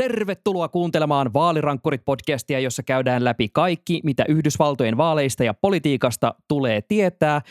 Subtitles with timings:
[0.00, 7.42] Tervetuloa kuuntelemaan Vaalirankkurit-podcastia, jossa käydään läpi kaikki, mitä Yhdysvaltojen vaaleista ja politiikasta tulee tietää.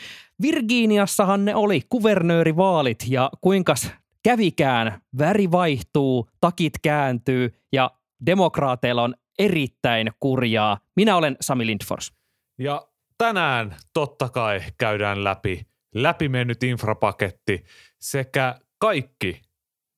[0.42, 3.74] Virginiassahan ne oli kuvernöörivaalit ja kuinka
[4.22, 7.90] kävikään, väri vaihtuu, takit kääntyy ja
[8.26, 10.78] demokraateilla on erittäin kurjaa.
[10.96, 12.12] Minä olen Sami Lindfors.
[12.58, 12.88] Ja
[13.18, 17.64] tänään totta kai käydään läpi läpimennyt infrapaketti
[17.98, 19.42] sekä kaikki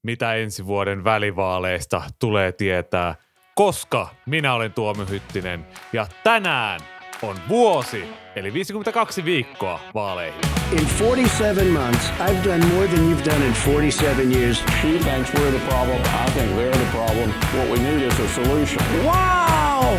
[0.03, 3.14] mitä ensi vuoden välivaaleista tulee tietää,
[3.55, 6.80] koska minä olen Tuomo Hyttinen ja tänään
[7.23, 8.05] on vuosi,
[8.37, 10.41] eli 52 viikkoa vaaleihin.
[10.73, 14.65] In 47 months, I've done more than you've done in 47 years.
[14.80, 16.01] She thinks we're the problem.
[16.01, 17.30] I think they're the problem.
[17.57, 18.82] What we need is a solution.
[19.05, 19.98] Wow!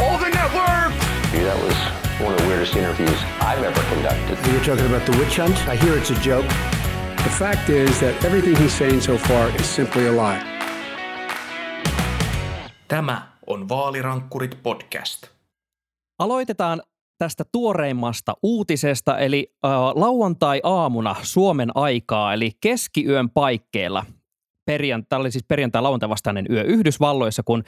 [0.00, 0.92] All the network!
[1.32, 1.74] That was
[2.20, 4.52] one of the weirdest interviews I've ever conducted.
[4.52, 5.56] You're talking about the witch hunt?
[5.68, 6.46] I hear it's a joke.
[7.22, 10.40] The fact is that everything he's saying so far is simply a lie.
[12.88, 15.26] Tämä on Vaalirankkurit podcast.
[16.18, 16.82] Aloitetaan
[17.18, 24.04] tästä tuoreimmasta uutisesta, eli äh, lauantai-aamuna Suomen aikaa, eli keskiyön paikkeilla.
[24.66, 27.64] Perjantai, oli siis perjantai-lauantai vastainen yö Yhdysvalloissa, kun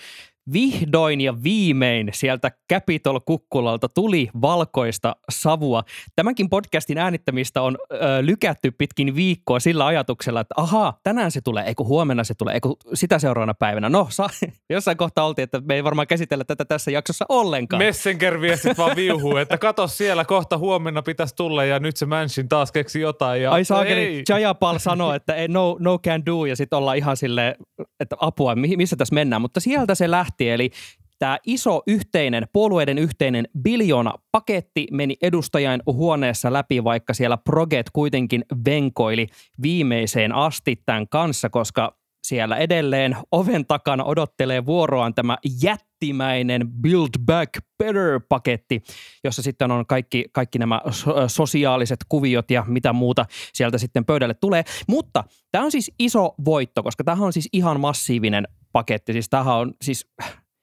[0.52, 5.82] vihdoin ja viimein sieltä Capitol-kukkulalta tuli valkoista savua.
[6.16, 11.64] Tämänkin podcastin äänittämistä on ö, lykätty pitkin viikkoa sillä ajatuksella, että ahaa, tänään se tulee,
[11.64, 13.88] eikö huomenna se tulee, eikö sitä seuraavana päivänä.
[13.88, 14.28] No, sa-
[14.70, 17.82] jossain kohtaa oltiin, että me ei varmaan käsitellä tätä tässä jaksossa ollenkaan.
[17.82, 22.72] Messenger-viestit vaan viuhuu, että kato siellä, kohta huomenna pitäisi tulla ja nyt se Manchin taas
[22.72, 23.42] keksi jotain.
[23.42, 27.16] Ja Ai saakeli, Jayapal sanoi, että ei, no, no can do ja sitten ollaan ihan
[27.16, 27.54] silleen,
[28.00, 29.42] että apua, missä tässä mennään.
[29.42, 30.50] Mutta sieltä se lähti lähti.
[30.50, 30.70] Eli
[31.18, 38.44] tämä iso yhteinen, puolueiden yhteinen biljona paketti meni edustajain huoneessa läpi, vaikka siellä Proget kuitenkin
[38.64, 39.26] venkoili
[39.62, 47.50] viimeiseen asti tämän kanssa, koska siellä edelleen oven takana odottelee vuoroaan tämä jättimäinen Build Back
[47.82, 48.82] Better-paketti,
[49.24, 50.80] jossa sitten on kaikki, kaikki nämä
[51.26, 54.64] sosiaaliset kuviot ja mitä muuta sieltä sitten pöydälle tulee.
[54.88, 59.12] Mutta tämä on siis iso voitto, koska tämä on siis ihan massiivinen paketti.
[59.12, 60.06] Siis tämähän on siis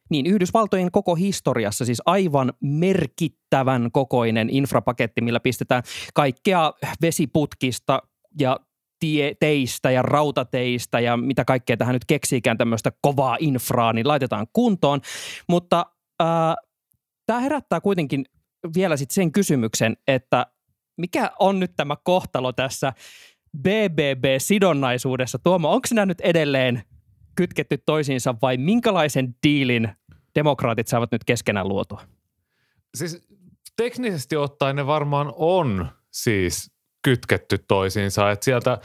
[0.10, 5.84] niin Yhdysvaltojen koko historiassa siis aivan merkittävän kokoinen infrapaketti, millä pistetään
[6.14, 8.02] kaikkea vesiputkista
[8.40, 8.60] ja
[9.00, 14.48] tie, teistä ja rautateistä ja mitä kaikkea tähän nyt keksiikään tämmöistä kovaa infraa, niin laitetaan
[14.54, 15.02] kuntoon.
[15.50, 15.86] Mutta
[16.22, 16.56] äh,
[17.26, 18.26] tämä herättää kuitenkin
[18.76, 20.46] vielä sitten sen kysymyksen, että
[20.98, 22.94] mikä on nyt tämä kohtalo tässä
[23.58, 25.40] BBB-sidonnaisuudessa?
[25.44, 26.84] Tuomo, onko nämä nyt edelleen
[27.40, 29.90] kytketty toisiinsa vai minkälaisen diilin
[30.36, 32.02] demokraatit saavat nyt keskenään luotua?
[32.96, 33.28] Siis
[33.78, 38.32] teknisesti ottaen ne varmaan on siis kytketty toisiinsa.
[38.32, 38.78] Että sieltä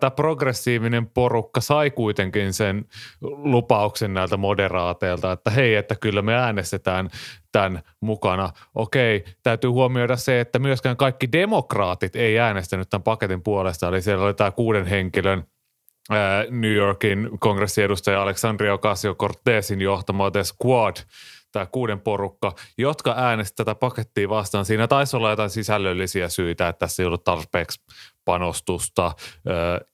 [0.00, 2.84] tämä progressiivinen porukka sai kuitenkin sen
[3.20, 7.10] lupauksen näiltä moderaateilta, että hei, että kyllä me äänestetään
[7.52, 8.50] tämän mukana.
[8.74, 13.88] Okei, täytyy huomioida se, että myöskään kaikki demokraatit ei äänestänyt tämän paketin puolesta.
[13.88, 15.44] Eli siellä oli tämä kuuden henkilön–
[16.50, 20.96] New Yorkin kongressiedustaja Alexandria Ocasio-Cortezin johtama The Squad,
[21.52, 24.64] tämä kuuden porukka, jotka äänestivät tätä pakettia vastaan.
[24.64, 27.80] Siinä taisi olla jotain sisällöllisiä syitä, että tässä ei ollut tarpeeksi
[28.24, 29.12] panostusta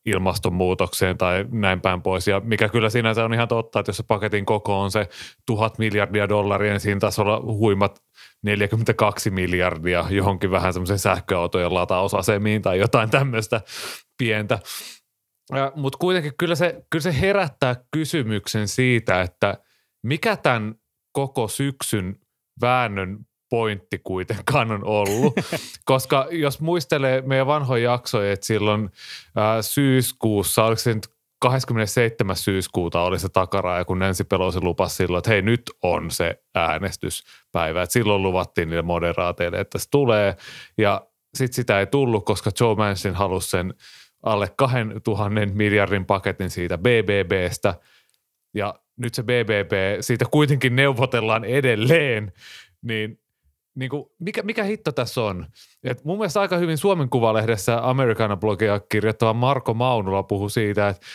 [0.07, 2.29] ilmastonmuutokseen tai näin päin pois.
[2.29, 5.09] Ja mikä kyllä sinänsä on ihan totta, että jos se paketin koko on se
[5.47, 8.03] tuhat miljardia dollaria, niin siinä taisi olla huimat
[8.43, 13.61] 42 miljardia johonkin vähän semmoisen sähköautojen latausasemiin tai jotain tämmöistä
[14.19, 14.59] pientä.
[15.75, 19.59] Mutta kuitenkin kyllä se, kyllä se herättää kysymyksen siitä, että
[20.03, 20.75] mikä tämän
[21.13, 22.17] koko syksyn
[22.61, 23.19] väännön
[23.51, 25.35] pointti kuitenkaan on ollut.
[25.85, 28.91] Koska jos muistelee meidän vanhoja jaksoja, että silloin
[29.37, 31.09] ää, syyskuussa, oliko se nyt
[31.41, 32.37] 27.
[32.37, 37.83] syyskuuta oli se takaraja, kun Nancy Pelosi lupasi silloin, että hei nyt on se äänestyspäivä.
[37.83, 40.37] Et silloin luvattiin niille moderaateille, että se tulee
[40.79, 43.75] ja sitten sitä ei tullut, koska Joe Manchin halusi sen–
[44.23, 47.75] alle 2000 miljardin paketin siitä BBBstä
[48.55, 52.33] ja nyt se BBB, siitä kuitenkin neuvotellaan edelleen,
[52.83, 53.21] niin,
[53.75, 55.47] niin kuin, mikä, mikä hitto tässä on?
[55.85, 61.07] Et mun mielestä aika hyvin Suomen Kuvalehdessä Americana-blogia kirjoittava Marko Maunula puhui siitä, että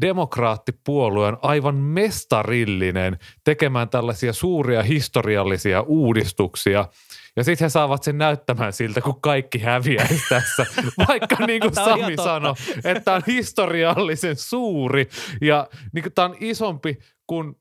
[0.00, 6.88] demokraattipuolue on aivan mestarillinen tekemään tällaisia suuria historiallisia uudistuksia–
[7.36, 10.66] ja sitten he saavat sen näyttämään siltä, kun kaikki häviäisi tässä.
[11.08, 12.54] Vaikka niin kuin Sami sanoi,
[12.84, 15.08] että tämä on historiallisen suuri.
[15.40, 17.54] Ja niin kuin tämä on isompi kuin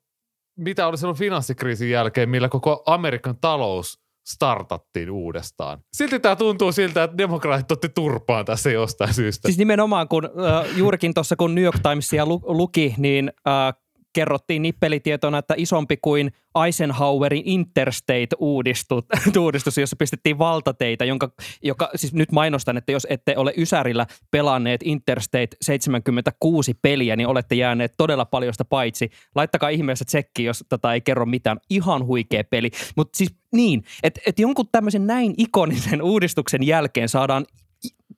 [0.58, 5.80] mitä oli silloin finanssikriisin jälkeen, millä koko Amerikan talous startattiin uudestaan.
[5.94, 9.48] Silti tämä tuntuu siltä, että demokraatit otti turpaan tässä jostain syystä.
[9.48, 13.74] Siis nimenomaan, kun äh, juurikin tuossa kun New York Timesia lu- luki, niin äh,
[14.14, 16.32] kerrottiin nippelitietona, että isompi kuin
[16.66, 21.32] Eisenhowerin Interstate-uudistus, jossa pistettiin valtateitä, jonka,
[21.64, 27.56] joka siis nyt mainostan, että jos ette ole Ysärillä pelanneet Interstate 76 peliä, niin olette
[27.56, 29.10] jääneet todella paljosta paitsi.
[29.36, 31.58] Laittakaa ihmeessä tsekki, jos tätä ei kerro mitään.
[31.70, 32.72] Ihan huikea peli.
[32.96, 37.46] Mutta siis niin, että et jonkun tämmöisen näin ikonisen uudistuksen jälkeen saadaan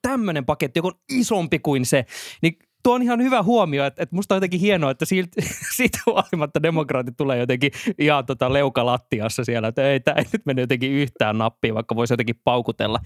[0.02, 2.06] tämmöinen paketti, joka on isompi kuin se,
[2.42, 5.42] niin tuo on ihan hyvä huomio, että, että musta on jotenkin hienoa, että siitä,
[5.76, 10.62] siitä huolimatta demokraatit tulee jotenkin ihan tota leukalattiassa siellä, että ei, tämä ei nyt mene
[10.62, 13.00] jotenkin yhtään nappiin, vaikka voisi jotenkin paukutella.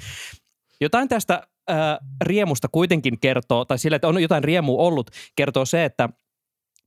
[0.81, 5.85] Jotain tästä ää, riemusta kuitenkin kertoo, tai sillä, että on jotain riemua ollut, kertoo se,
[5.85, 6.09] että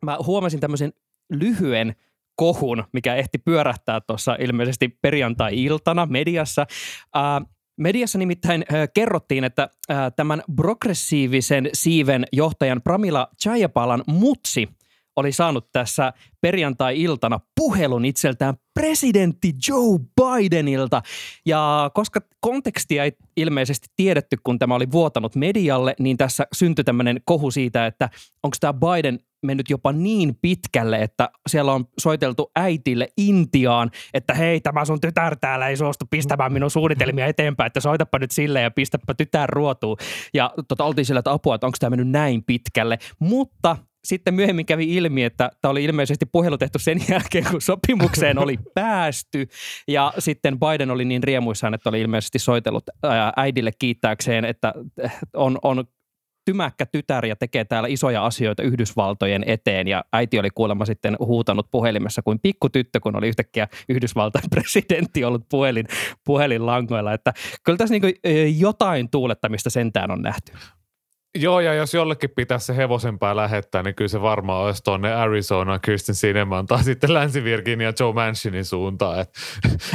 [0.06, 0.94] mä huomasin tämmöisen
[1.30, 1.96] lyhyen
[2.36, 6.66] kohun, mikä ehti pyörähtää tuossa ilmeisesti perjantai-iltana mediassa.
[7.14, 7.42] Ää,
[7.82, 14.68] Mediassa nimittäin äh, kerrottiin, että äh, tämän progressiivisen siiven johtajan Pramila Chayapalan mutsi
[15.16, 21.02] oli saanut tässä perjantai-iltana puhelun itseltään presidentti Joe Bidenilta.
[21.46, 27.22] Ja koska kontekstia ei ilmeisesti tiedetty, kun tämä oli vuotanut medialle, niin tässä syntyi tämmöinen
[27.26, 28.10] kohu siitä, että
[28.44, 34.62] onko tämä Biden mennyt jopa niin pitkälle, että siellä on soiteltu äitille Intiaan, että hei,
[34.62, 38.72] tämä sun tytär täällä ei suostu pistämään minun suunnitelmia eteenpäin, että soitapa nyt sille ja
[38.72, 39.98] pistäpä tytär ruotuun.
[40.34, 42.98] Ja tota, oltiin sillä, että apua, että onko tämä mennyt näin pitkälle.
[43.20, 48.38] Mutta sitten myöhemmin kävi ilmi, että tämä oli ilmeisesti puhelu tehty sen jälkeen, kun sopimukseen
[48.38, 49.48] oli päästy.
[49.88, 52.84] Ja sitten Biden oli niin riemuissaan, että oli ilmeisesti soitellut
[53.38, 54.74] äidille kiittääkseen, että
[55.34, 55.86] on, on
[56.46, 59.88] tymäkkä tytär ja tekee täällä isoja asioita Yhdysvaltojen eteen.
[59.88, 65.46] Ja äiti oli kuulemma sitten huutanut puhelimessa kuin pikkutyttö, kun oli yhtäkkiä Yhdysvaltain presidentti ollut
[65.50, 65.88] puhelin,
[66.26, 67.14] puhelinlangoilla.
[67.14, 67.34] Että
[67.64, 70.52] kyllä tässä niin jotain tuulettamista sentään on nähty.
[71.36, 75.80] Joo, ja jos jollekin pitäisi se hevosenpää lähettää, niin kyllä se varmaan olisi tuonne Arizona
[75.80, 79.20] Kirsten Sineman tai sitten Länsi-Virginia Joe Manchinin suuntaan.
[79.20, 79.30] Et,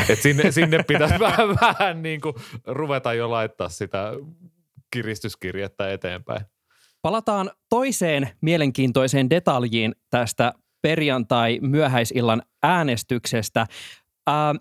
[0.09, 2.35] et sinne, sinne pitäisi vähän, vähän niin kuin
[2.67, 4.13] ruveta jo laittaa sitä
[4.97, 6.41] kiristyskirjettä eteenpäin.
[7.03, 10.53] Palataan toiseen mielenkiintoiseen detaljiin tästä
[10.83, 13.67] perjantai-myöhäisillan äänestyksestä.
[14.27, 14.55] Ää,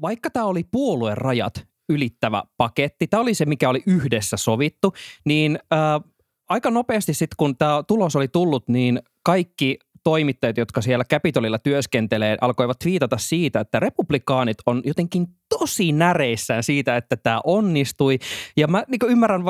[0.00, 4.92] vaikka tämä oli puolueen rajat ylittävä paketti, tämä oli se, mikä oli yhdessä sovittu,
[5.24, 6.00] niin ää,
[6.48, 12.36] aika nopeasti sitten, kun tämä tulos oli tullut, niin kaikki toimittajat, jotka siellä Capitolilla työskentelee,
[12.40, 15.26] alkoivat twiitata siitä, että republikaanit on jotenkin
[15.58, 18.18] tosi näreissään siitä, että tämä onnistui.
[18.56, 19.42] Ja mä niin ymmärrän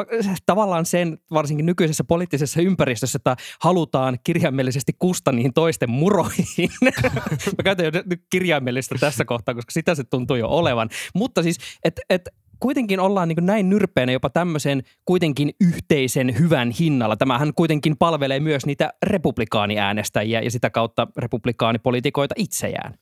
[0.47, 6.71] tavallaan sen, varsinkin nykyisessä poliittisessa ympäristössä, että halutaan kirjaimellisesti kusta niihin toisten muroihin.
[7.57, 7.93] mä käytän jo
[8.31, 10.89] kirjaimellista tässä kohtaa, koska sitä se tuntuu jo olevan.
[11.15, 12.29] Mutta siis, että et,
[12.61, 17.17] kuitenkin ollaan niin näin nyrpeänä jopa tämmöisen kuitenkin yhteisen hyvän hinnalla.
[17.17, 22.95] Tämähän kuitenkin palvelee myös niitä republikaaniäänestäjiä ja sitä kautta republikaanipolitikoita itseään.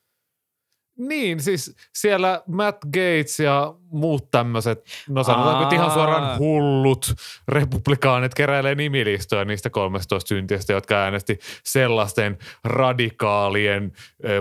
[0.98, 7.14] Niin, siis siellä Matt Gates ja muut tämmöiset, no sanotaanko ihan suoraan hullut
[7.48, 13.92] republikaanit keräilee nimilistoja niistä 13 syntiästä, jotka äänesti sellaisten radikaalien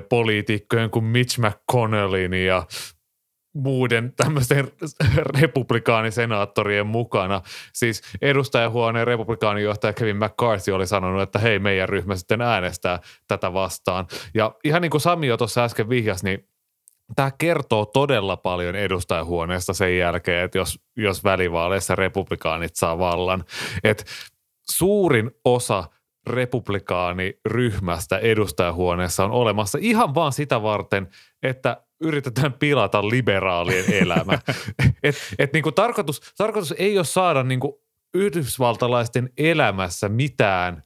[0.09, 2.63] poliitikkojen kuin Mitch McConnellin ja
[3.57, 4.67] muiden tämmöisten
[5.41, 7.41] republikaanisenaattorien mukana.
[7.73, 14.07] Siis edustajahuoneen republikaanijohtaja Kevin McCarthy oli sanonut, että hei meidän ryhmä sitten äänestää tätä vastaan.
[14.33, 16.47] Ja ihan niin kuin Sami jo tuossa äsken vihjasi, niin
[17.15, 23.43] tämä kertoo todella paljon edustajahuoneesta sen jälkeen, että jos, jos välivaaleissa republikaanit saa vallan.
[23.83, 24.03] Että
[24.71, 25.83] suurin osa
[26.27, 31.07] republikaaniryhmästä edustajahuoneessa on olemassa ihan vaan sitä varten,
[31.43, 34.33] että yritetään pilata liberaalien elämä.
[35.03, 37.81] et, et niinku tarkoitus, tarkoitus ei ole saada niinku
[38.13, 40.83] yhdysvaltalaisten elämässä mitään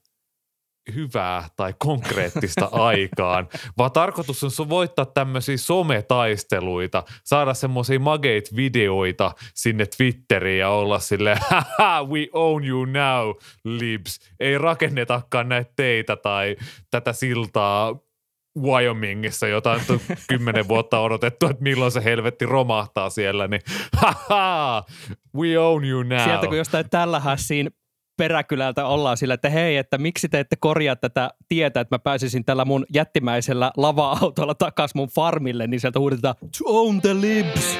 [0.96, 9.86] hyvää tai konkreettista aikaan, vaan tarkoitus on voittaa tämmöisiä sometaisteluita, saada semmoisia mageit videoita sinne
[9.98, 13.30] Twitteriin ja olla sille haha, we own you now,
[13.64, 14.20] libs.
[14.40, 16.56] Ei rakennetakaan näitä teitä tai
[16.92, 18.11] tätä siltaa
[18.60, 19.80] Wyomingissa, jota on
[20.30, 23.62] kymmenen vuotta odotettu, että milloin se helvetti romahtaa siellä, niin
[24.02, 24.84] haha,
[25.36, 26.20] we own you now.
[26.20, 27.70] Sieltä kun jostain tällä hassiin
[28.18, 32.46] peräkylältä ollaan sillä, että hei, että miksi te ette korjaa tätä tietä, että mä pääsisin
[32.46, 37.78] tällä mun jättimäisellä lava-autolla takas mun farmille, niin sieltä huudetaan to own the libs.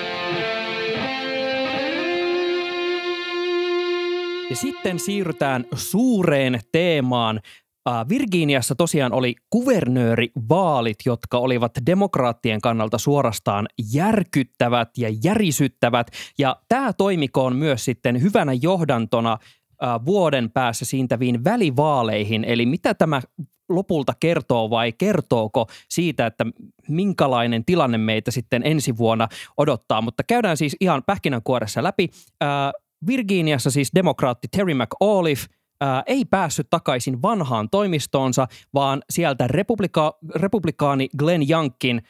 [4.50, 7.40] Ja sitten siirrytään suureen teemaan.
[8.10, 16.08] Virginiassa tosiaan oli kuvernöörivaalit, jotka olivat demokraattien kannalta suorastaan järkyttävät ja järisyttävät.
[16.40, 19.38] Ja tämä toimikoon myös sitten hyvänä johdantona
[20.06, 22.44] vuoden päässä siintäviin välivaaleihin.
[22.44, 23.22] Eli mitä tämä
[23.70, 26.46] lopulta kertoo vai kertooko siitä, että
[26.88, 30.02] minkälainen tilanne meitä sitten ensi vuonna odottaa.
[30.02, 32.10] Mutta käydään siis ihan pähkinänkuoressa läpi.
[32.42, 32.72] Ää,
[33.08, 35.48] Virginiassa siis demokraatti Terry McAuliffe
[35.82, 42.02] ää, ei päässyt takaisin vanhaan toimistoonsa, vaan sieltä republika- republikaani Glenn Youngkin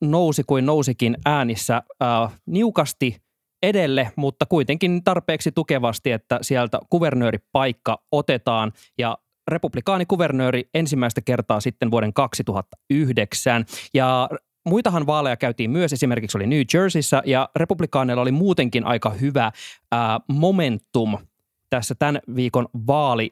[0.00, 3.22] nousi kuin nousikin äänissä ää, niukasti
[3.62, 8.72] edelle, mutta kuitenkin tarpeeksi tukevasti, että sieltä kuvernööripaikka otetaan.
[8.98, 13.64] Ja republikaanikuvernööri ensimmäistä kertaa sitten vuoden 2009.
[13.94, 14.28] Ja
[14.68, 19.52] muitahan vaaleja käytiin myös, esimerkiksi oli New Jerseyssä, ja republikaaneilla oli muutenkin aika hyvä
[19.92, 21.18] ää, momentum
[21.72, 23.30] tässä tämän viikon vaali,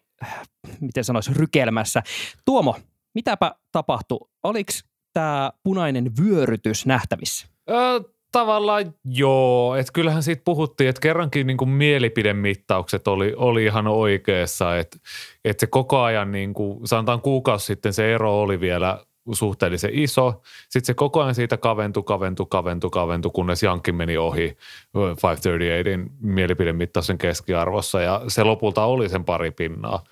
[0.81, 2.03] miten sanoisi, rykelmässä.
[2.45, 2.77] Tuomo,
[3.15, 4.29] mitäpä tapahtui?
[4.45, 4.73] Oliko
[5.13, 7.47] tämä punainen vyörytys nähtävissä?
[7.71, 8.01] Ö,
[8.33, 14.79] tavallaan joo, että kyllähän siitä puhuttiin, että kerrankin niin kuin mielipidemittaukset oli, oli ihan oikeassa,
[14.79, 14.99] että,
[15.45, 20.43] että se koko ajan, niin kuin, sanotaan kuukausi sitten se ero oli vielä suhteellisen iso.
[20.63, 24.57] Sitten se koko ajan siitä kaventui, kaventui, kaventui, kaventui, kunnes Jankki meni ohi
[24.95, 30.05] 538 mielipidemittauksen keskiarvossa ja se lopulta oli sen pari pinnaa,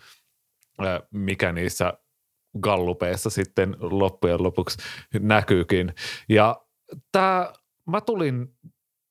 [1.10, 1.92] mikä niissä
[2.60, 4.78] gallupeissa sitten loppujen lopuksi
[5.20, 5.94] näkyykin.
[6.28, 6.60] Ja
[7.12, 7.52] tämä
[7.86, 8.48] mä tulin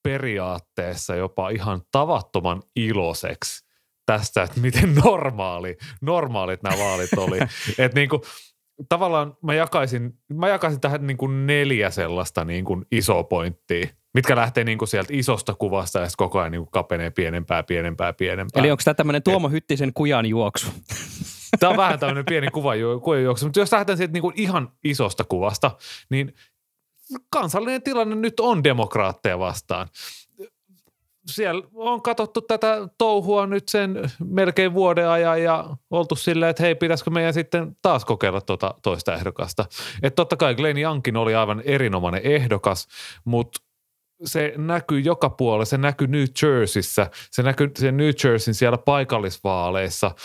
[0.03, 3.67] periaatteessa jopa ihan tavattoman iloiseksi
[4.05, 7.37] tästä, että miten normaali, normaalit nämä vaalit oli.
[7.77, 8.21] että niin kuin,
[8.89, 14.35] tavallaan mä jakaisin, mä jakaisin tähän niin kuin neljä sellaista niin kuin isoa pointtia, mitkä
[14.35, 18.59] lähtee niin kuin sieltä isosta kuvasta ja koko ajan niin kuin kapenee pienempää, pienempää, pienempää.
[18.59, 20.67] Eli onko tämä tämmöinen Tuomo Hyttisen kujan juoksu?
[21.59, 25.23] Tämä on vähän tämmöinen pieni kuva juoksu, mutta jos lähdetään siitä niin kuin ihan isosta
[25.23, 25.71] kuvasta,
[26.09, 26.33] niin
[27.29, 29.87] kansallinen tilanne nyt on demokraatteja vastaan.
[31.27, 36.75] Siellä on katsottu tätä touhua nyt sen melkein vuoden ajan ja oltu silleen, että hei,
[36.75, 39.65] pitäisikö meidän sitten taas kokeilla tuota toista ehdokasta.
[40.03, 42.87] Että totta kai Glenn Jankin oli aivan erinomainen ehdokas,
[43.25, 43.59] mutta
[44.25, 45.65] se näkyy joka puolella.
[45.65, 50.11] Se näkyy New Jerseyssä, se näkyy se New Jerseyn siellä paikallisvaaleissa–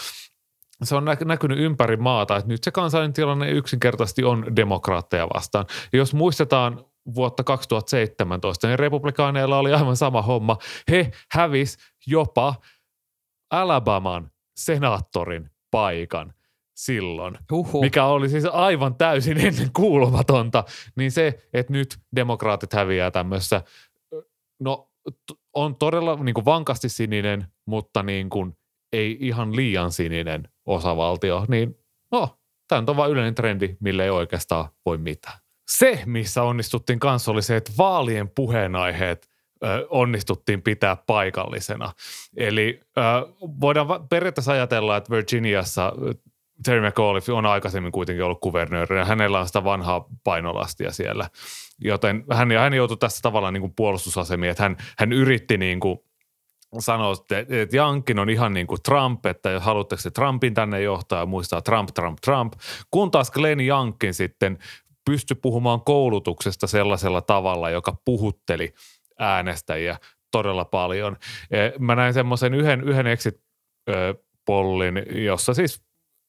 [0.82, 5.66] se on näkynyt ympäri maata, että nyt se kansallinen tilanne yksinkertaisesti on demokraatteja vastaan.
[5.92, 10.56] Ja jos muistetaan vuotta 2017, niin republikaaneilla oli aivan sama homma.
[10.90, 12.54] He hävis jopa
[13.50, 16.34] Alabaman senaattorin paikan
[16.76, 17.80] silloin, Huhu.
[17.80, 20.64] mikä oli siis aivan täysin ennen kuulumatonta.
[20.96, 23.62] Niin se, että nyt demokraatit häviää tämmössä,
[24.60, 24.90] no
[25.54, 28.56] on todella niin kuin vankasti sininen, mutta niin kuin
[28.92, 31.78] ei ihan liian sininen osavaltio, niin
[32.12, 35.38] no, tämä on vain yleinen trendi, millä ei oikeastaan voi mitään.
[35.78, 39.28] Se, missä onnistuttiin kanssa, oli se, että vaalien puheenaiheet
[39.88, 41.92] onnistuttiin pitää paikallisena.
[42.36, 42.80] Eli
[43.40, 45.92] voidaan periaatteessa ajatella, että Virginiassa
[46.64, 51.30] Terry McAuliffe on aikaisemmin kuitenkin ollut kuvernööri ja hänellä on sitä vanhaa painolastia siellä.
[51.80, 55.98] Joten hän, hän joutui tässä tavallaan niin kuin puolustusasemia, että hän, hän yritti niin kuin–
[56.78, 61.20] sanoo, että Jankin on ihan niin kuin Trump, että jos haluatteko se Trumpin tänne johtaa
[61.20, 62.52] ja muistaa Trump, Trump, Trump.
[62.90, 64.58] Kun taas Glenn Jankin sitten
[65.04, 68.74] pystyi puhumaan koulutuksesta sellaisella tavalla, joka puhutteli
[69.18, 69.98] äänestäjiä
[70.30, 71.16] todella paljon.
[71.50, 75.82] E, mä näin semmoisen yhden, yhden exit-pollin, jossa siis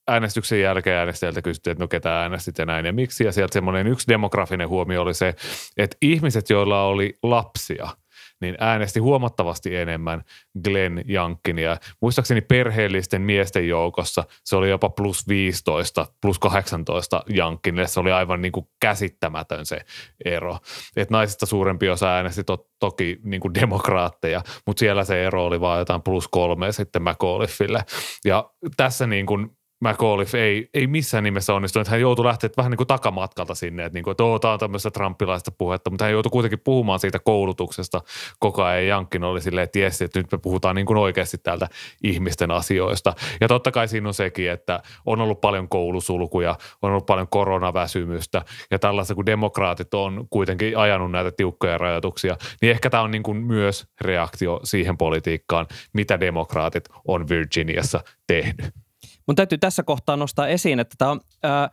[0.07, 3.23] äänestyksen jälkeen äänestäjältä kysyttiin, että no ketä äänestit ja näin ja miksi.
[3.23, 5.35] Ja sieltä semmoinen yksi demografinen huomio oli se,
[5.77, 7.87] että ihmiset, joilla oli lapsia–
[8.43, 10.23] niin äänesti huomattavasti enemmän
[10.63, 11.77] Glenn Jankkinia.
[12.01, 17.87] Muistaakseni perheellisten miesten joukossa se oli jopa plus 15, plus 18 Jankkinille.
[17.87, 19.81] Se oli aivan niin kuin käsittämätön se
[20.25, 20.57] ero.
[20.95, 25.61] Et naisista suurempi osa äänesti to, toki niin kuin demokraatteja, mutta siellä se ero oli
[25.61, 27.85] vain jotain plus kolme sitten McAuliffille.
[28.25, 31.87] Ja tässä niin kuin McAuliffe ei, ei missään nimessä onnistunut.
[31.87, 34.91] Hän joutui lähteä vähän niin kuin takamatkalta sinne, että, niin kuin, että tämä on tämmöistä
[34.91, 38.01] trumpilaista puhetta, mutta hän joutui kuitenkin puhumaan siitä koulutuksesta
[38.39, 38.87] koko ajan.
[38.87, 41.67] Jankkin oli silleen, että jes, että nyt me puhutaan niin kuin oikeasti täältä
[42.03, 43.13] ihmisten asioista.
[43.41, 48.41] Ja totta kai siinä on sekin, että on ollut paljon koulusulkuja, on ollut paljon koronaväsymystä
[48.71, 53.23] ja tällaista, kun demokraatit on kuitenkin ajanut näitä tiukkoja rajoituksia, niin ehkä tämä on niin
[53.23, 58.82] kuin myös reaktio siihen politiikkaan, mitä demokraatit on Virginiassa tehnyt.
[59.27, 61.69] Mun täytyy tässä kohtaa nostaa esiin, että tämä on ää,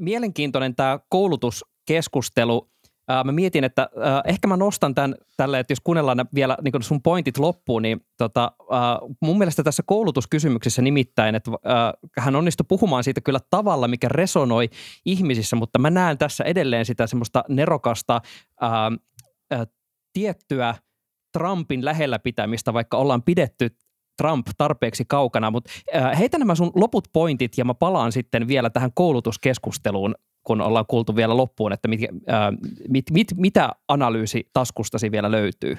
[0.00, 2.70] mielenkiintoinen tämä koulutuskeskustelu.
[3.08, 6.82] Ää, mä mietin, että ää, ehkä mä nostan tämän tälle, että jos kuunnellaan vielä niin
[6.82, 12.66] sun pointit loppuun, niin tota, ää, mun mielestä tässä koulutuskysymyksessä nimittäin, että ää, hän onnistui
[12.68, 14.70] puhumaan siitä kyllä tavalla, mikä resonoi
[15.04, 18.20] ihmisissä, mutta mä näen tässä edelleen sitä semmoista nerokasta
[18.60, 18.70] ää,
[19.50, 19.66] ää,
[20.12, 20.74] tiettyä
[21.32, 23.76] Trumpin lähellä pitämistä, vaikka ollaan pidetty
[24.16, 28.70] Trump tarpeeksi kaukana, mutta äh, heitä nämä sun loput pointit ja mä palaan sitten vielä
[28.70, 32.50] tähän koulutuskeskusteluun, kun ollaan kuultu vielä loppuun, että mit, äh,
[32.88, 35.78] mit, mit, mitä analyysi taskustasi vielä löytyy.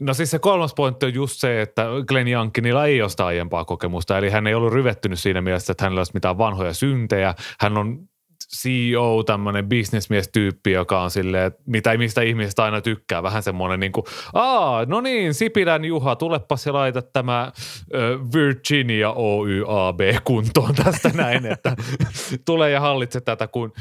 [0.00, 3.64] No siis se kolmas pointti on just se, että Glenn Youngkinilla ei ole sitä aiempaa
[3.64, 7.34] kokemusta, eli hän ei ollut ryvettynyt siinä mielessä, että hänellä olisi mitään vanhoja syntejä.
[7.60, 8.08] Hän on
[8.54, 13.22] CEO, tämmöinen bisnesmies-tyyppi, joka on silleen, mitä, mistä ihmiset aina tykkää.
[13.22, 17.52] Vähän semmoinen niin kuin, aa, no niin, Sipilän Juha, tulepas ja laita tämä
[17.94, 21.76] ö, Virginia Oy AB kuntoon tästä näin, että
[22.46, 23.72] tulee ja hallitse tätä kuin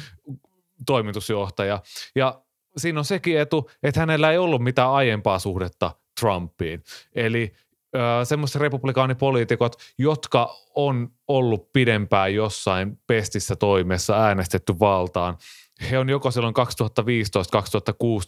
[0.85, 1.81] toimitusjohtaja.
[2.15, 2.41] Ja
[2.77, 6.83] siinä on sekin etu, että hänellä ei ollut mitään aiempaa suhdetta Trumpiin.
[7.15, 7.53] Eli
[8.23, 15.37] semmoiset republikaanipoliitikot, jotka on ollut pidempään jossain pestissä toimessa äänestetty valtaan,
[15.91, 16.63] he on joko silloin 2015-2016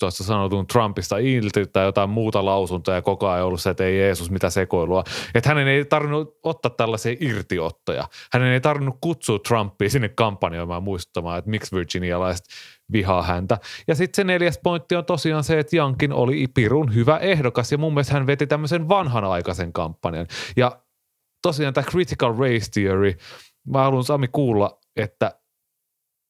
[0.09, 4.31] sanotun Trumpista ilti tai jotain muuta lausuntoa ja koko ajan ollut se, että ei Jeesus
[4.31, 5.03] mitä sekoilua.
[5.35, 8.07] Että hänen ei tarvinnut ottaa tällaisia irtiottoja.
[8.33, 12.45] Hänen ei tarvinnut kutsua Trumpia sinne kampanjoimaan muistuttamaan, että miksi virginialaiset
[12.91, 13.57] vihaa häntä.
[13.87, 17.77] Ja sitten se neljäs pointti on tosiaan se, että Jankin oli pirun hyvä ehdokas ja
[17.77, 20.27] mun mielestä hän veti tämmöisen vanhanaikaisen kampanjan.
[20.57, 20.79] Ja
[21.41, 23.13] tosiaan tämä critical race theory,
[23.67, 25.31] mä haluan Sami kuulla, että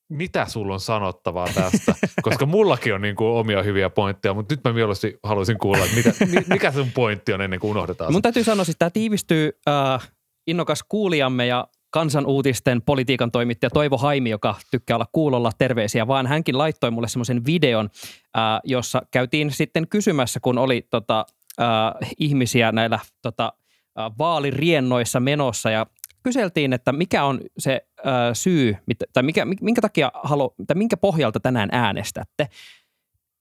[0.10, 4.64] mitä sulla on sanottavaa tästä, koska mullakin on niin kuin omia hyviä pointteja, mutta nyt
[4.64, 8.44] mä mieluusti haluaisin kuulla, että mitä, mikä sun pointti on ennen kuin unohdetaan Mun täytyy
[8.44, 10.12] sanoa, että tämä tiivistyy äh,
[10.48, 16.58] innokas kuulijamme ja kansanuutisten politiikan toimittaja Toivo Haimi, joka tykkää olla kuulolla terveisiä, vaan hänkin
[16.58, 17.90] laittoi mulle semmoisen videon,
[18.38, 21.26] äh, jossa käytiin sitten kysymässä, kun oli tota,
[21.62, 23.54] äh, ihmisiä näillä tota,
[24.00, 25.86] äh, vaaliriennoissa menossa ja
[26.24, 30.98] kyseltiin, että mikä on se äh, syy, mit, tai mikä, minkä takia halu, tai minkä
[30.98, 32.48] pohjalta tänään äänestätte.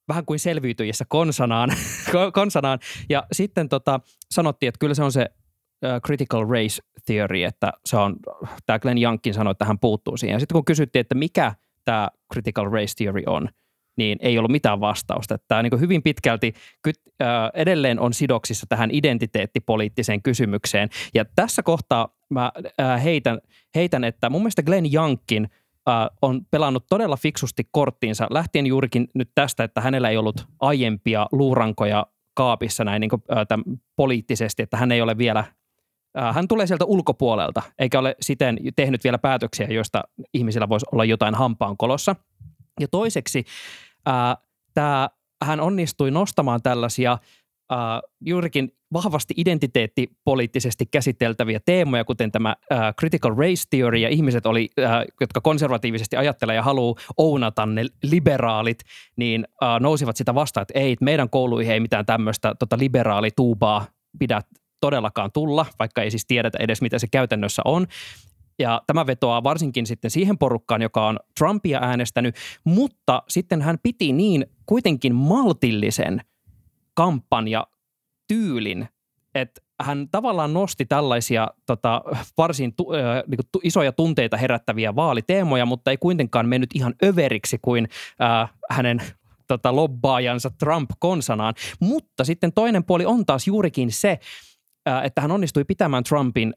[0.08, 1.70] Vähän kuin selviytyjissä konsanaan.
[2.32, 2.78] konsanaan.
[3.08, 7.96] Ja sitten tota, sanottiin, että kyllä se on se uh, critical race theory, että se
[7.96, 8.16] on,
[8.66, 10.34] tämä Glenn Youngkin sanoi, että hän puuttuu siihen.
[10.34, 11.54] Ja sitten kun kysyttiin, että mikä
[11.84, 13.48] tämä critical race theory on,
[13.96, 15.38] niin ei ollut mitään vastausta.
[15.48, 16.54] Tämä niin hyvin pitkälti
[17.54, 20.88] edelleen on sidoksissa tähän identiteettipoliittiseen kysymykseen.
[21.14, 22.52] Ja tässä kohtaa mä
[23.04, 23.38] heitän,
[23.74, 25.48] heitän että mun mielestä Glenn Youngkin
[26.22, 32.06] on pelannut todella fiksusti korttiinsa lähtien juurikin nyt tästä, että hänellä ei ollut aiempia luurankoja
[32.34, 33.64] kaapissa näin niin kuin, tämän,
[33.96, 35.44] poliittisesti, että hän ei ole vielä
[36.32, 41.34] hän tulee sieltä ulkopuolelta, eikä ole siten tehnyt vielä päätöksiä, joista ihmisillä voisi olla jotain
[41.34, 42.16] hampaan kolossa.
[42.80, 43.44] Ja toiseksi
[44.74, 45.08] tämä,
[45.44, 47.18] hän onnistui nostamaan tällaisia
[47.70, 54.68] ää, juurikin vahvasti identiteettipoliittisesti käsiteltäviä teemoja, kuten tämä ää, critical race theory, ja ihmiset, oli,
[54.86, 58.78] ää, jotka konservatiivisesti ajattelee ja haluaa ounata ne liberaalit,
[59.16, 63.86] niin ää, nousivat sitä vastaan, että ei, meidän kouluihin ei mitään tämmöistä tota liberaalituubaa
[64.18, 64.42] pidä
[64.80, 67.86] todellakaan tulla, vaikka ei siis tiedetä edes, mitä se käytännössä on.
[68.58, 74.12] Ja tämä vetoaa varsinkin sitten siihen porukkaan, joka on Trumpia äänestänyt, mutta sitten hän piti
[74.12, 76.20] niin kuitenkin maltillisen
[76.94, 77.66] kampanja
[78.28, 78.88] tyylin,
[79.34, 82.02] että hän tavallaan nosti tällaisia tota,
[82.38, 86.94] varsin tu, äh, niin kuin, tu, isoja tunteita herättäviä vaaliteemoja, mutta ei kuitenkaan mennyt ihan
[87.04, 87.88] överiksi kuin
[88.22, 89.02] äh, hänen
[89.46, 91.54] tota, lobbaajansa Trump konsanaan.
[91.80, 94.18] Mutta sitten toinen puoli on taas juurikin se,
[94.88, 96.54] äh, että hän onnistui pitämään Trumpin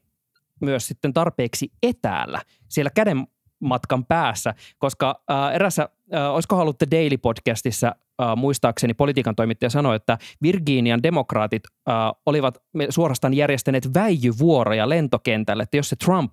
[0.60, 3.26] myös sitten tarpeeksi etäällä siellä käden
[3.60, 7.86] matkan päässä, koska äh, erässä, äh, olisiko ollut The Daily podcastissa
[8.22, 11.94] äh, muistaakseni politiikan toimittaja sanoi, että Virginian demokraatit äh,
[12.26, 12.58] olivat
[12.90, 16.32] suorastaan järjestäneet väijyvuoroja lentokentälle, että jos se Trump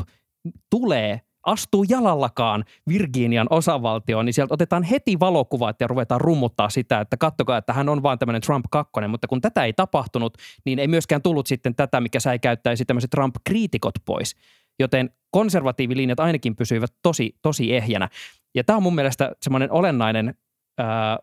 [0.69, 7.17] tulee astuu jalallakaan Virginian osavaltioon, niin sieltä otetaan heti valokuvat ja ruvetaan rummuttaa sitä, että
[7.17, 10.88] kattokaa, että hän on vaan tämmöinen Trump 2, mutta kun tätä ei tapahtunut, niin ei
[10.88, 14.36] myöskään tullut sitten tätä, mikä käyttäisi tämmöiset Trump-kriitikot pois.
[14.80, 18.10] Joten konservatiivilinjat ainakin pysyivät tosi, tosi ehjänä.
[18.56, 20.36] Ja tämä on mun mielestä semmoinen olennainen
[20.78, 21.19] ää,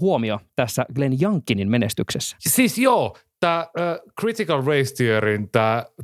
[0.00, 2.36] huomio tässä Glenn Youngkinin menestyksessä.
[2.40, 3.66] Siis joo, tämä
[4.20, 5.48] critical race theoryn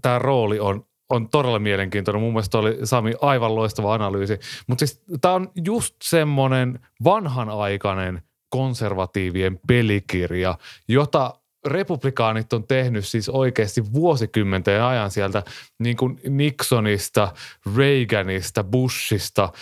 [0.03, 2.23] tämä rooli on on todella mielenkiintoinen.
[2.23, 4.39] Mun mielestä oli Sami aivan loistava analyysi.
[4.67, 11.35] Mutta siis tämä on just semmoinen vanhanaikainen konservatiivien pelikirja, jota
[11.67, 15.43] republikaanit on tehnyt siis oikeasti vuosikymmenten ajan sieltä
[15.79, 17.33] niin kuin Nixonista,
[17.77, 19.53] Reaganista, Bushista,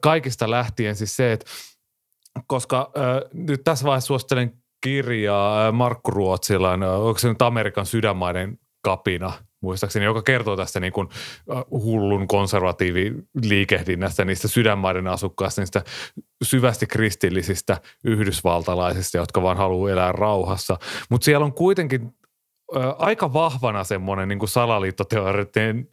[0.00, 1.46] kaikista lähtien siis se, että
[2.46, 4.52] koska äh, nyt tässä vaiheessa suosittelen
[4.82, 9.32] kirjaa Markku Ruotsilan, onko se nyt Amerikan sydänmaiden kapina–
[9.64, 11.08] muistaakseni, joka kertoo tästä niin kuin
[11.70, 15.84] hullun konservatiiviliikehdinnästä, niistä sydänmaiden asukkaista, niistä
[16.42, 20.76] syvästi kristillisistä yhdysvaltalaisista, jotka vaan haluaa elää rauhassa.
[21.10, 22.14] Mutta siellä on kuitenkin
[22.98, 25.88] aika vahvana semmoinen niin salaliittoteoreettinen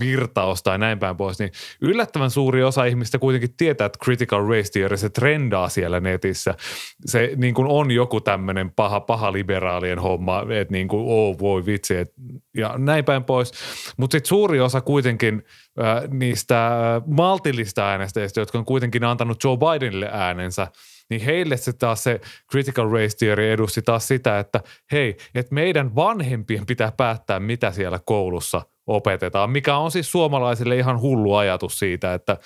[0.00, 4.70] virtaus tai näin päin pois, niin yllättävän suuri osa ihmistä kuitenkin tietää, että critical race
[4.72, 6.54] theory, se trendaa siellä netissä.
[7.06, 11.66] Se niin kuin on joku tämmöinen paha, paha liberaalien homma, että niin kuin, oh, voi
[11.66, 12.12] vitsi, et,
[12.56, 13.52] ja näin päin pois.
[13.96, 15.44] Mutta sitten suuri osa kuitenkin
[15.80, 16.70] äh, niistä
[17.06, 20.66] maltillista äänestäjistä, jotka on kuitenkin antanut Joe Bidenille äänensä,
[21.10, 24.60] niin heille se taas se critical race theory edusti taas sitä, että
[24.92, 31.00] hei, että meidän vanhempien pitää päättää, mitä siellä koulussa opetetaan, mikä on siis suomalaisille ihan
[31.00, 32.36] hullu ajatus siitä, että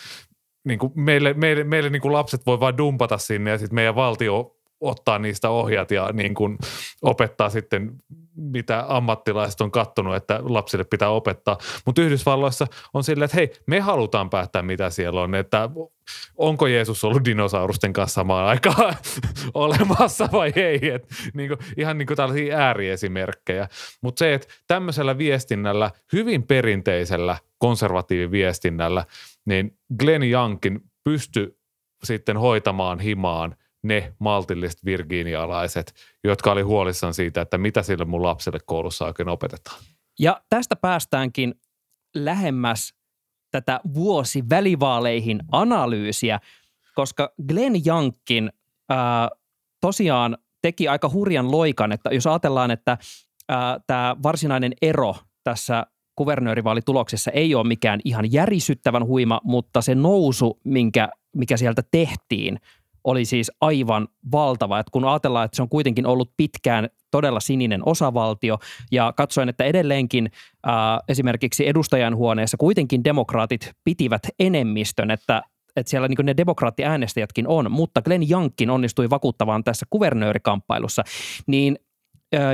[0.65, 3.95] niin kuin meille, meille, meille niin kuin lapset voi vain dumpata sinne ja sitten meidän
[3.95, 6.59] valtio ottaa niistä ohjat ja niin kuin
[7.03, 7.93] opettaa sitten,
[8.37, 11.59] mitä ammattilaiset on kattonut, että lapsille pitää opettaa.
[11.87, 15.71] Mutta Yhdysvalloissa on silleen, että hei, me halutaan päättää, mitä siellä on, että
[16.37, 18.95] onko Jeesus ollut dinosaurusten kanssa samaan aikaan
[19.55, 20.91] olemassa vai ei.
[20.91, 23.69] Et niin kuin, ihan niin kuin tällaisia ääriesimerkkejä.
[24.01, 29.05] Mutta se, että tämmöisellä viestinnällä, hyvin perinteisellä konservatiiviviestinnällä,
[29.45, 31.57] niin Glenn Youngkin pystyi
[32.05, 35.95] sitten hoitamaan himaan ne maltilliset virginialaiset,
[36.25, 39.81] jotka oli huolissaan siitä, että mitä sille mun lapselle koulussa oikein opetetaan.
[40.19, 41.55] Ja tästä päästäänkin
[42.17, 42.95] lähemmäs
[43.53, 46.41] tätä vuosi välivaaleihin analyysiä,
[46.95, 47.77] koska Glenn
[48.89, 49.29] ää,
[49.81, 52.99] tosiaan teki aika hurjan loikan, että jos ajatellaan, että
[53.87, 55.87] tämä varsinainen ero tässä
[56.17, 62.59] kuvernöörivaalituluksessa ei ole mikään ihan järisyttävän huima, mutta se nousu, minkä, mikä sieltä tehtiin–
[63.05, 64.79] oli siis aivan valtava.
[64.79, 68.59] Et kun ajatellaan, että se on kuitenkin ollut pitkään todella sininen osavaltio
[68.93, 70.31] ja katsoin, että edelleenkin
[70.67, 70.73] äh,
[71.09, 75.43] esimerkiksi edustajanhuoneessa kuitenkin demokraatit pitivät enemmistön, että
[75.77, 81.03] että siellä niin ne demokraattiäänestäjätkin on, mutta Glenn Youngkin onnistui vakuuttavaan tässä kuvernöörikamppailussa,
[81.47, 81.79] niin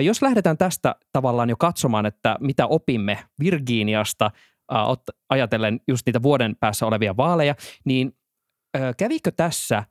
[0.02, 4.30] jos lähdetään tästä tavallaan jo katsomaan, että mitä opimme Virginiasta
[4.72, 8.12] äh, ajatellen just niitä vuoden päässä olevia vaaleja, niin
[8.76, 9.84] äh, kävikö tässä–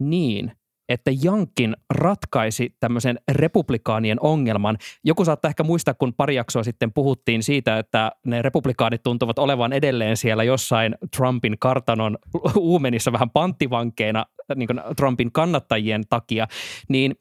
[0.00, 0.52] niin,
[0.88, 4.78] että Jankin ratkaisi tämmöisen republikaanien ongelman.
[5.04, 9.72] Joku saattaa ehkä muistaa, kun pari jaksoa sitten puhuttiin siitä, että ne republikaanit tuntuvat olevan
[9.72, 12.18] edelleen siellä jossain Trumpin kartanon
[12.56, 16.46] uumenissa vähän panttivankeina niin Trumpin kannattajien takia,
[16.88, 17.14] niin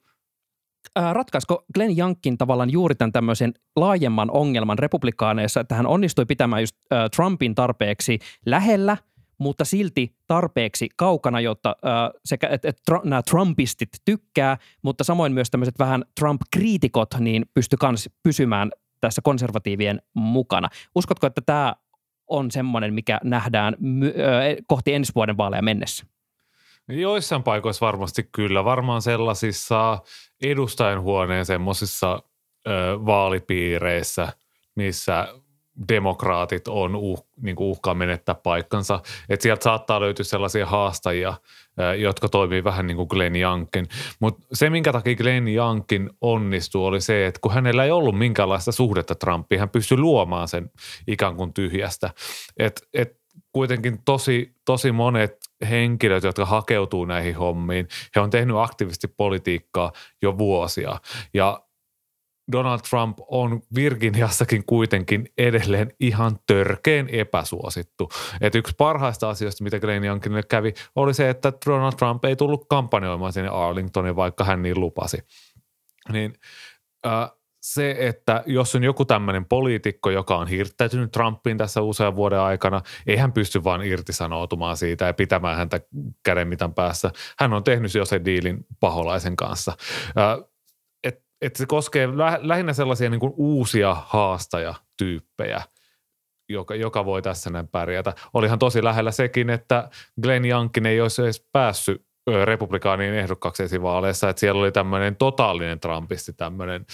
[1.11, 6.75] ratkaisko Glenn Youngkin tavallaan juuri tämän tämmöisen laajemman ongelman republikaaneissa, että hän onnistui pitämään just
[7.15, 8.97] Trumpin tarpeeksi lähellä–
[9.37, 11.75] mutta silti tarpeeksi kaukana, jotta
[12.25, 18.09] sekä et, et, nämä Trumpistit tykkää, mutta samoin myös tämmöiset vähän Trump-kriitikot niin pysty kans
[18.23, 18.71] pysymään
[19.01, 20.69] tässä konservatiivien mukana.
[20.95, 21.75] Uskotko, että tämä
[22.27, 24.13] on semmoinen, mikä nähdään my-
[24.67, 26.05] kohti ensi vuoden vaaleja mennessä?
[26.87, 28.65] Joissain paikoissa varmasti kyllä.
[28.65, 29.99] Varmaan sellaisissa
[30.43, 32.23] edustajanhuoneen semmoisissa
[33.05, 34.33] vaalipiireissä,
[34.75, 35.27] missä
[35.89, 38.99] demokraatit on uh, niin kuin uhkaa menettää paikkansa.
[39.29, 41.33] Et sieltä saattaa löytyä sellaisia haastajia,
[41.97, 43.87] jotka toimii vähän niin kuin Glenn Youngkin.
[44.19, 48.71] Mutta se, minkä takia Glenn Youngkin onnistui, oli se, että kun hänellä ei ollut minkäänlaista
[48.71, 50.71] suhdetta Trumpiin, hän pystyi luomaan sen
[51.07, 52.09] ikään kuin tyhjästä.
[52.57, 53.17] Et, et
[53.51, 55.37] kuitenkin tosi, tosi monet
[55.69, 60.99] henkilöt, jotka hakeutuu näihin hommiin, he on tehnyt aktiivisesti politiikkaa jo vuosia.
[61.33, 61.64] Ja
[62.51, 68.09] Donald Trump on Virginiassakin kuitenkin edelleen ihan törkeen epäsuosittu.
[68.41, 72.65] Et yksi parhaista asioista, mitä Glenn Youngkinille kävi, oli se, että Donald Trump ei tullut
[72.69, 75.17] kampanjoimaan sinne Arlingtoniin, vaikka hän niin lupasi.
[76.11, 76.33] Niin
[77.05, 77.31] äh,
[77.65, 82.81] se, että jos on joku tämmöinen poliitikko, joka on hirttäytynyt Trumpiin tässä usean vuoden aikana,
[83.07, 85.79] ei hän pysty vaan irtisanoutumaan siitä ja pitämään häntä
[86.23, 87.11] kädenmitan päässä.
[87.39, 89.71] Hän on tehnyt jo sen diilin paholaisen kanssa.
[90.17, 90.54] Äh,
[91.45, 95.61] että se koskee lä- lähinnä sellaisia niin kuin uusia haastajatyyppejä,
[96.49, 98.13] joka, joka voi tässä näin pärjätä.
[98.33, 99.89] Olihan tosi lähellä sekin, että
[100.21, 102.05] Glenn Youngkin ei olisi edes päässyt
[102.45, 106.85] republikaanien ehdokkaaksi esivaaleissa, että siellä oli tämmöinen totaalinen Trumpisti, tämmöinen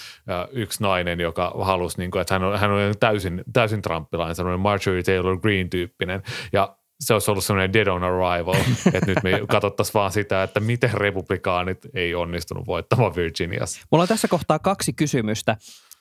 [0.50, 4.60] yksi nainen, joka halusi, niin kuin, että hän on, hän on täysin, täysin Trumpilainen, semmoinen
[4.60, 8.54] Marjorie Taylor Greene-tyyppinen, ja se olisi ollut semmoinen dead on arrival,
[8.94, 13.82] että nyt me katsottaisiin vaan sitä, että miten republikaanit ei onnistunut voittamaan Virginiassa.
[13.90, 15.56] Mulla on tässä kohtaa kaksi kysymystä.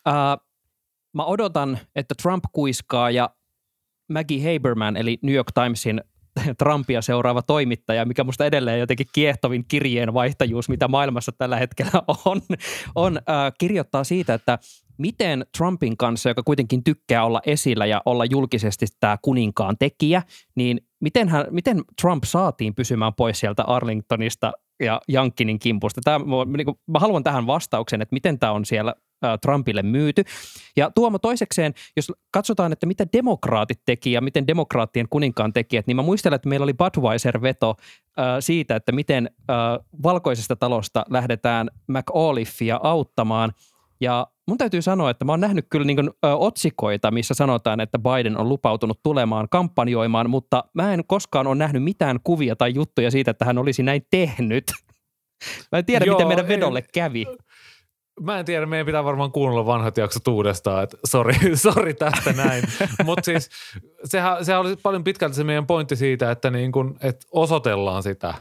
[0.08, 0.46] Uh,
[1.14, 3.30] mä odotan, että Trump kuiskaa ja
[4.14, 6.02] Maggie Haberman, eli New York Timesin
[6.60, 11.92] Trumpia seuraava toimittaja, mikä musta edelleen jotenkin kiehtovin kirjeen vaihtajuus, mitä maailmassa tällä hetkellä
[12.26, 12.42] on,
[12.96, 14.60] on äh, kirjoittaa siitä, että
[15.02, 20.22] miten Trumpin kanssa, joka kuitenkin tykkää olla esillä ja olla julkisesti tämä kuninkaan tekijä,
[20.56, 26.02] niin miten, hän, miten Trump saatiin pysymään pois sieltä Arlingtonista ja Jankkinin kimpusta?
[26.04, 26.26] Tämä,
[26.58, 28.96] niin kuin, mä haluan tähän vastauksen, että miten tämä on siellä
[29.42, 30.24] Trumpille myyty.
[30.78, 35.96] Ja Tuomo toisekseen, jos katsotaan, että mitä demokraatit teki ja miten demokraattien kuninkaan tekijät, niin
[35.96, 37.76] mä muistelen, että meillä oli Budweiser-veto
[38.20, 39.56] äh, siitä, että miten äh,
[40.04, 43.52] valkoisesta talosta lähdetään McAuliffia auttamaan.
[44.00, 47.80] Ja mun täytyy sanoa, että mä oon nähnyt kyllä niin kuin, ö, otsikoita, missä sanotaan,
[47.80, 52.74] että Biden on lupautunut tulemaan kampanjoimaan, mutta mä en koskaan ole nähnyt mitään kuvia tai
[52.74, 54.64] juttuja siitä, että hän olisi näin tehnyt.
[55.72, 57.26] Mä en tiedä, Joo, miten meidän ei- vedolle kävi.
[58.22, 62.64] Mä en tiedä, meidän pitää varmaan kuunnella vanhat jaksot uudestaan, että sori, sori tästä näin.
[63.04, 63.50] Mutta siis
[64.04, 68.34] sehän, sehän oli paljon pitkälti se meidän pointti siitä, että, niin kun, että osoitellaan sitä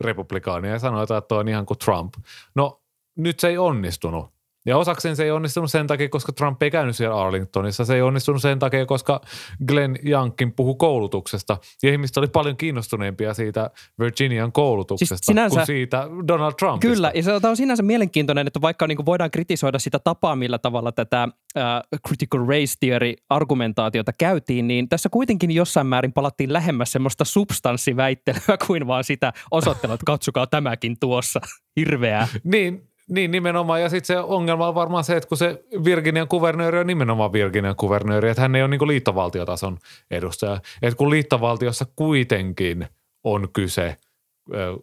[0.00, 2.14] republikaania ja sanotaan, että toi on ihan kuin Trump.
[2.54, 2.82] No
[3.16, 4.35] nyt se ei onnistunut.
[4.66, 7.84] Ja osakseen se ei onnistunut sen takia, koska Trump ei käynyt siellä Arlingtonissa.
[7.84, 9.20] Se ei onnistunut sen takia, koska
[9.66, 11.56] Glenn Youngkin puhui koulutuksesta.
[11.82, 16.94] Ja ihmiset oli paljon kiinnostuneempia siitä Virginian koulutuksesta Siis sinänsä- kuin siitä Donald Trumpista.
[16.94, 20.58] Kyllä, ja se on sinänsä mielenkiintoinen, että vaikka niin kuin voidaan kritisoida sitä tapaa, millä
[20.58, 26.92] tavalla tätä äh, critical race theory argumentaatiota käytiin, niin tässä kuitenkin jossain määrin palattiin lähemmäs
[26.92, 31.40] semmoista substanssiväittelyä kuin vaan sitä osoittelua, että katsokaa tämäkin tuossa,
[31.76, 32.28] hirveää.
[32.44, 33.82] Niin, niin nimenomaan.
[33.82, 37.76] Ja sitten se ongelma on varmaan se, että kun se Virginian kuvernööri on nimenomaan Virginian
[37.76, 39.78] kuvernööri, että hän ei ole niin liittovaltiotason
[40.10, 40.60] edustaja.
[40.82, 42.86] Että kun liittovaltiossa kuitenkin
[43.24, 43.96] on kyse
[44.54, 44.76] ö,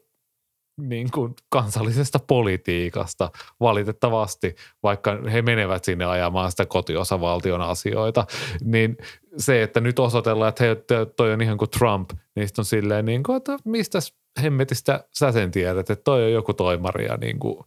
[0.77, 8.25] niin kuin kansallisesta politiikasta valitettavasti, vaikka he menevät sinne ajamaan sitä kotiosavaltion asioita,
[8.63, 8.97] niin
[9.37, 13.23] se, että nyt osoitellaan, että te- toi on ihan kuin Trump, niin on silleen, niin
[13.23, 13.99] kuin, että mistä
[14.41, 17.57] hemmetistä sä sen tiedät, että toi on joku toimari ja niin kuin,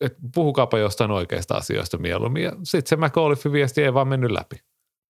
[0.00, 2.42] että puhukaapa jostain oikeista asioista mieluummin.
[2.42, 4.56] Ja sitten se McAuliffin viesti ei vaan mennyt läpi.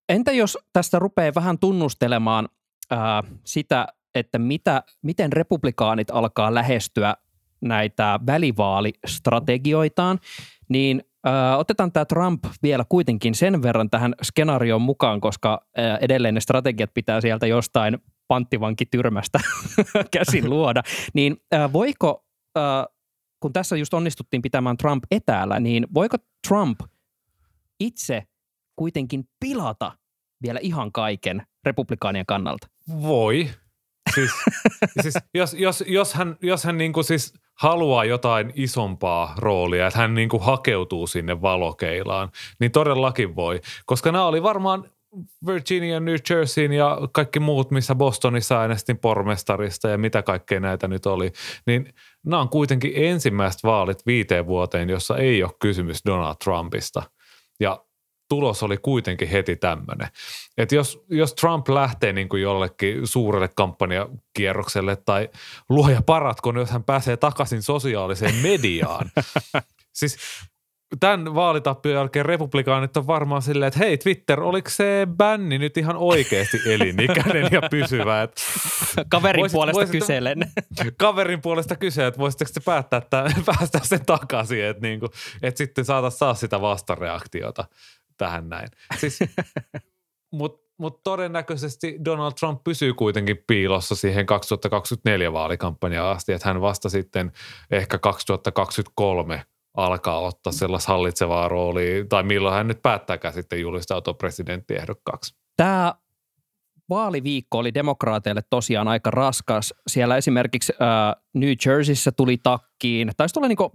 [0.09, 2.49] Entä jos tästä rupeaa vähän tunnustelemaan
[2.91, 7.15] ää, sitä, että mitä, miten republikaanit alkaa lähestyä
[7.61, 10.19] näitä välivaalistrategioitaan,
[10.69, 16.35] niin ää, otetaan tämä Trump vielä kuitenkin sen verran tähän skenaarioon mukaan, koska ää, edelleen
[16.35, 19.41] ne strategiat pitää sieltä jostain panttivankityrmästä
[20.17, 20.83] käsin luoda.
[21.15, 22.25] Niin ää, voiko,
[22.57, 22.87] ää,
[23.45, 26.17] kun tässä just onnistuttiin pitämään Trump etäällä, niin voiko
[26.49, 26.81] Trump
[27.81, 28.23] itse
[28.77, 29.93] kuitenkin pilata
[30.43, 32.67] vielä ihan kaiken republikaanien kannalta.
[33.03, 33.51] Voi.
[34.15, 34.31] Siis,
[35.03, 39.99] siis jos, jos, jos hän, jos hän niin kuin siis haluaa jotain isompaa roolia, että
[39.99, 42.31] hän niin kuin hakeutuu sinne valokeilaan,
[42.61, 43.61] niin todellakin voi.
[43.87, 44.91] Koska nämä oli varmaan
[45.47, 51.07] Virginia, New Jerseyn ja kaikki muut, missä Bostonissa äänestin pormestarista ja mitä kaikkea näitä nyt
[51.07, 51.33] oli,
[51.67, 57.03] niin nämä on kuitenkin ensimmäiset vaalit viiteen vuoteen, jossa ei ole kysymys Donald Trumpista.
[57.61, 57.85] Ja
[58.29, 60.09] tulos oli kuitenkin heti tämmöinen.
[60.59, 65.29] Että jos, jos Trump lähtee niin kuin jollekin suurelle kampanjakierrokselle tai
[65.69, 69.11] luoja paratkoon, jos hän pääsee takaisin sosiaaliseen mediaan.
[69.93, 70.17] siis
[71.01, 75.97] tämän vaalitappion jälkeen republikaanit on varmaan silleen, että hei Twitter, oliko se bänni nyt ihan
[75.97, 78.23] oikeasti elinikäinen ja pysyvä?
[78.23, 78.41] Et
[79.09, 80.39] Kaverin Voisit- puolesta voisit- kyselen.
[80.99, 85.09] kaverin puolesta kysyä, että voisitteko te päättää, että päästä sen takaisin, että, niinku,
[85.43, 87.65] että sitten saataisiin saa sitä vastareaktiota
[88.19, 88.69] tähän näin.
[88.99, 89.19] Siis,
[90.33, 96.89] Mutta mut todennäköisesti Donald Trump pysyy kuitenkin piilossa siihen 2024 vaalikampanjaan asti, että hän vasta
[96.89, 97.33] sitten
[97.71, 99.43] ehkä 2023
[99.75, 105.35] alkaa ottaa sellaista hallitsevaa roolia, tai milloin hän nyt päättääkään sitten julistautua presidenttiehdokkaaksi.
[105.57, 105.95] Tämä
[106.89, 109.75] vaaliviikko oli demokraateille tosiaan aika raskas.
[109.87, 113.11] Siellä esimerkiksi äh, New Jerseyssä tuli takkiin.
[113.17, 113.71] Taisi tulla niinku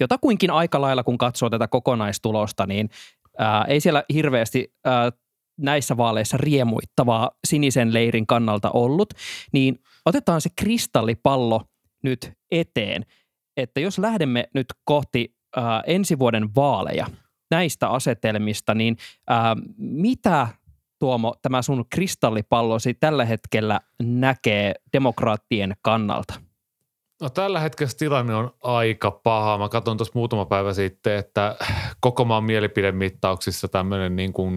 [0.00, 2.90] jotakuinkin aika lailla, kun katsoo tätä kokonaistulosta, niin
[3.40, 4.92] äh, ei siellä hirveästi äh,
[5.60, 9.14] näissä vaaleissa riemuittavaa sinisen leirin kannalta ollut.
[9.52, 11.62] Niin otetaan se kristallipallo
[12.02, 13.06] nyt eteen,
[13.56, 17.06] että jos lähdemme nyt kohti äh, ensi vuoden vaaleja
[17.50, 18.96] näistä asetelmista, niin
[19.30, 19.36] äh,
[19.78, 20.48] mitä
[21.00, 26.34] Tuomo, tämä sun kristallipallosi tällä hetkellä näkee demokraattien kannalta?
[27.22, 29.58] No tällä hetkellä tilanne on aika paha.
[29.58, 31.56] Mä katson tuossa muutama päivä sitten, että
[32.00, 34.54] koko maan mielipidemittauksissa tämmöinen niin kuin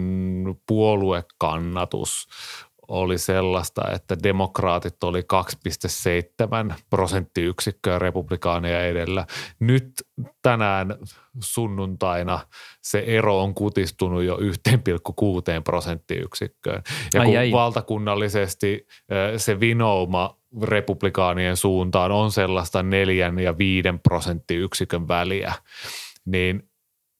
[0.66, 2.28] puoluekannatus
[2.88, 5.20] oli sellaista, että demokraatit oli
[6.70, 9.26] 2,7 prosenttiyksikköä republikaaneja edellä.
[9.60, 9.92] Nyt
[10.42, 10.94] tänään
[11.40, 12.40] sunnuntaina
[12.82, 14.42] se ero on kutistunut jo 1,6
[15.64, 16.82] prosenttiyksikköön.
[17.14, 17.52] Ja Ai, kun ai.
[17.52, 18.86] valtakunnallisesti
[19.36, 25.52] se vinouma republikaanien suuntaan on sellaista neljän ja viiden prosenttiyksikön väliä,
[26.24, 26.68] niin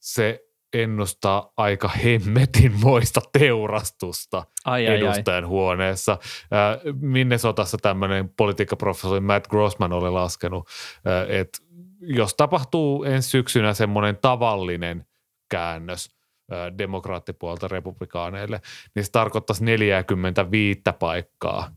[0.01, 0.44] se
[0.75, 4.99] ennustaa aika hemmetin moista teurastusta Ai, ai, ai.
[4.99, 6.13] edustajan huoneessa.
[6.13, 10.69] Äh, Minnesotassa tämmöinen politiikkaprofessori Matt Grossman oli laskenut,
[11.29, 11.59] että
[12.01, 15.07] jos tapahtuu ensi syksynä semmoinen tavallinen
[15.51, 16.11] käännös
[16.79, 18.61] demokraattipuolta republikaaneille,
[18.95, 21.71] niin se tarkoittaisi 45 paikkaa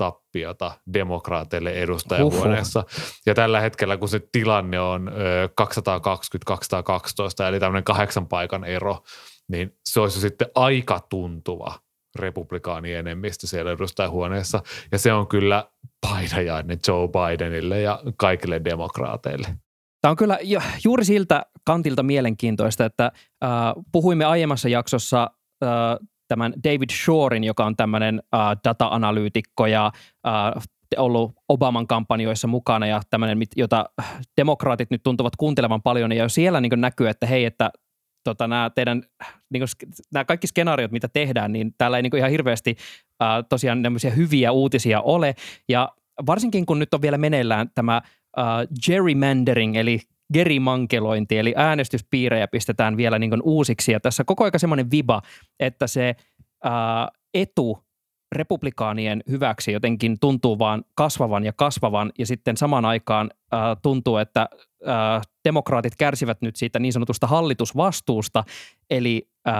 [0.00, 2.80] tappiota demokraateille edustajahuoneessa.
[2.80, 3.22] Huhhuh.
[3.26, 5.10] Ja tällä hetkellä, kun se tilanne on
[5.60, 9.02] 220-212, eli tämmöinen kahdeksan paikan ero,
[9.48, 11.74] niin se olisi sitten aika tuntuva
[12.18, 14.62] republikaanien enemmistö siellä edustajahuoneessa.
[14.92, 15.64] Ja se on kyllä
[16.00, 19.48] painajainen Joe Bidenille ja kaikille demokraateille.
[20.00, 20.38] Tämä on kyllä
[20.84, 23.12] juuri siltä kantilta mielenkiintoista, että
[23.44, 23.50] äh,
[23.92, 25.30] puhuimme aiemmassa jaksossa
[25.64, 25.70] äh,
[26.30, 29.92] tämän David Shorein, joka on tämmöinen äh, data-analyytikko ja
[30.26, 30.62] äh,
[30.96, 33.84] ollut Obaman kampanjoissa mukana ja tämmöinen, jota
[34.36, 37.70] demokraatit nyt tuntuvat kuuntelevan paljon, ja jo siellä niin näkyy, että hei, että
[38.24, 39.02] tota, nämä teidän
[39.50, 42.76] niin kuin, nämä kaikki skenaariot, mitä tehdään, niin täällä ei niin ihan hirveästi
[43.22, 43.82] äh, tosiaan
[44.16, 45.34] hyviä uutisia ole.
[45.68, 45.88] Ja
[46.26, 48.44] varsinkin kun nyt on vielä meneillään tämä äh,
[48.86, 50.00] gerrymandering, eli
[50.34, 53.92] gerimankelointi, eli äänestyspiirejä pistetään vielä niin kuin uusiksi.
[53.92, 55.22] Ja tässä koko ajan semmoinen viba,
[55.60, 56.14] että se
[56.66, 56.72] äh,
[57.34, 57.84] etu
[58.32, 64.48] republikaanien hyväksi jotenkin tuntuu vaan kasvavan ja kasvavan, ja sitten samaan aikaan äh, tuntuu, että
[64.88, 68.44] äh, demokraatit kärsivät nyt siitä niin sanotusta hallitusvastuusta,
[68.90, 69.54] eli äh,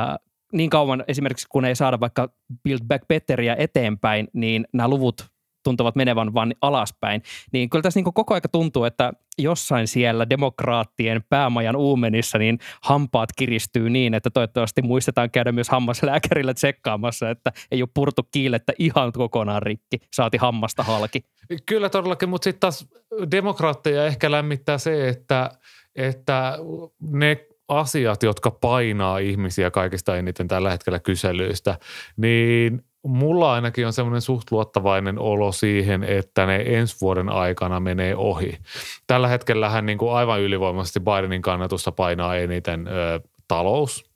[0.52, 2.28] niin kauan esimerkiksi kun ei saada vaikka
[2.64, 5.30] Build Back Betteria eteenpäin, niin nämä luvut
[5.62, 11.24] tuntuvat menevän vain alaspäin, niin kyllä tässä niin koko aika tuntuu, että jossain siellä demokraattien
[11.28, 17.82] päämajan uumenissa niin hampaat kiristyy niin, että toivottavasti muistetaan käydä myös hammaslääkärillä tsekkaamassa, että ei
[17.82, 21.24] ole purtu kiilettä ihan kokonaan rikki, saati hammasta halki.
[21.66, 22.88] Kyllä todellakin, mutta sitten taas
[23.30, 25.50] demokraatteja ehkä lämmittää se, että,
[25.96, 26.58] että
[27.00, 31.78] ne asiat, jotka painaa ihmisiä kaikista eniten tällä hetkellä kyselyistä,
[32.16, 38.16] niin mulla ainakin on semmoinen suht luottavainen olo siihen, että ne ensi vuoden aikana menee
[38.16, 38.58] ohi.
[39.06, 44.10] Tällä hetkellähän niin kuin aivan ylivoimaisesti Bidenin kannatusta painaa eniten ö, talous,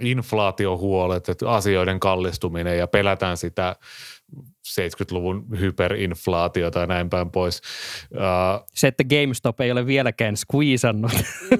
[0.00, 3.76] inflaatiohuolet, että asioiden kallistuminen ja pelätään sitä
[4.80, 7.60] 70-luvun hyperinflaatiota ja näin päin pois.
[8.12, 11.12] Uh, se, että GameStop ei ole vieläkään squeezannut.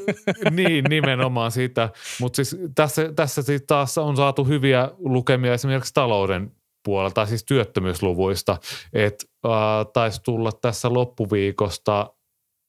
[0.50, 1.88] niin, nimenomaan sitä.
[2.20, 6.52] Mutta siis tässä, tässä siis taas on saatu hyviä lukemia esimerkiksi talouden
[6.84, 8.56] puolelta, tai siis työttömyysluvuista,
[8.92, 9.52] että uh,
[9.92, 12.15] taisi tulla tässä loppuviikosta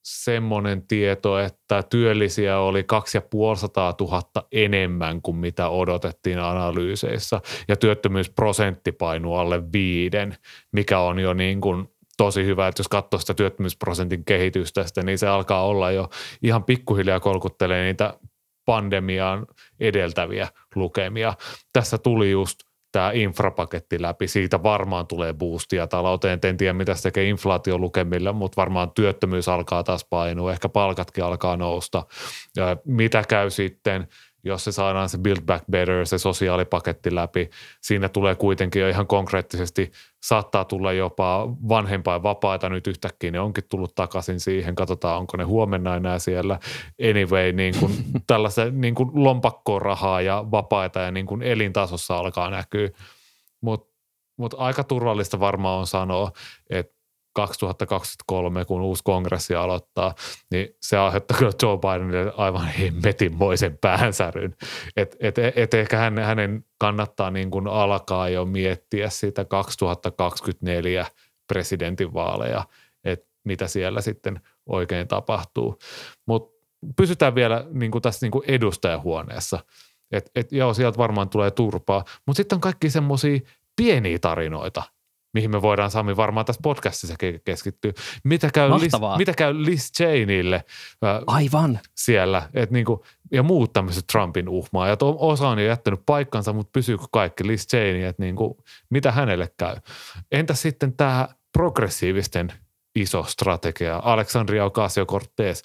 [0.07, 9.35] semmoinen tieto, että työllisiä oli 2500 000 enemmän kuin mitä odotettiin analyyseissa ja työttömyysprosentti painuu
[9.35, 10.37] alle viiden,
[10.71, 15.27] mikä on jo niin kuin tosi hyvä, että jos katsoo sitä työttömyysprosentin kehitystä, niin se
[15.27, 16.09] alkaa olla jo
[16.41, 18.13] ihan pikkuhiljaa kolkuttelee niitä
[18.65, 19.47] pandemiaan
[19.79, 21.33] edeltäviä lukemia.
[21.73, 22.59] Tässä tuli just
[22.97, 24.27] tämä infrapaketti läpi.
[24.27, 26.39] Siitä varmaan tulee boostia talouteen.
[26.43, 30.51] En tiedä, mitä se tekee inflaatiolukemilla, mutta varmaan työttömyys alkaa taas painua.
[30.51, 32.03] Ehkä palkatkin alkaa nousta.
[32.85, 34.07] Mitä käy sitten–
[34.43, 37.49] jos se saadaan se Build Back Better, se sosiaalipaketti läpi,
[37.81, 39.91] siinä tulee kuitenkin jo ihan konkreettisesti,
[40.23, 45.43] saattaa tulla jopa vanhempain vapaita nyt yhtäkkiä, ne onkin tullut takaisin siihen, katsotaan onko ne
[45.43, 46.59] huomenna enää siellä.
[47.09, 47.93] Anyway, niin kuin
[48.27, 52.89] tällaista niin kuin lompakkorahaa ja vapaita ja niin kuin elintasossa alkaa näkyä,
[53.61, 53.97] mutta
[54.37, 56.31] mut aika turvallista varmaan on sanoa,
[56.69, 56.96] että
[57.37, 60.15] 2023, kun uusi kongressi aloittaa,
[60.51, 64.55] niin se aiheuttaa kyllä Joe Bidenille aivan hemmetinmoisen päänsäryn.
[64.95, 71.05] Että et, et ehkä hänen, hänen kannattaa niin kuin alkaa jo miettiä sitä 2024
[71.47, 72.63] presidentinvaaleja,
[73.03, 75.79] että mitä siellä sitten oikein tapahtuu.
[76.25, 76.57] Mutta
[76.95, 79.59] pysytään vielä niin kuin tässä niin kuin edustajahuoneessa.
[80.11, 83.39] Että et, joo, sieltä varmaan tulee turpaa, mutta sitten on kaikki semmoisia
[83.75, 84.83] pieniä tarinoita–
[85.37, 87.91] mihin me voidaan Sami varmaan tässä podcastissa keskittyä.
[88.23, 90.63] Mitä käy, Liz, mitä käy Liz Cheneylle
[91.27, 91.79] Aivan.
[91.95, 94.87] siellä, et niinku, ja muut tämmöiset Trumpin uhmaa.
[94.87, 98.57] Ja osa on jo jättänyt paikkansa, mutta pysyykö kaikki Liz Cheney, että niinku,
[98.89, 99.75] mitä hänelle käy.
[100.31, 102.53] Entä sitten tämä progressiivisten–
[103.01, 104.01] iso strategia.
[104.03, 105.61] Alexandria Ocasio-Cortez,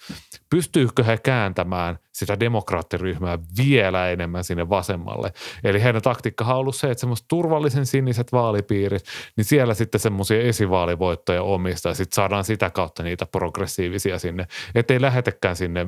[0.50, 5.32] pystyykö he kääntämään sitä demokraattiryhmää vielä enemmän sinne vasemmalle?
[5.64, 9.04] Eli heidän taktiikka on ollut se, että semmoiset turvallisen siniset vaalipiirit,
[9.36, 15.00] niin siellä sitten semmoisia esivaalivoittoja omista ja sitten saadaan sitä kautta niitä progressiivisia sinne, ettei
[15.00, 15.86] lähetekään sinne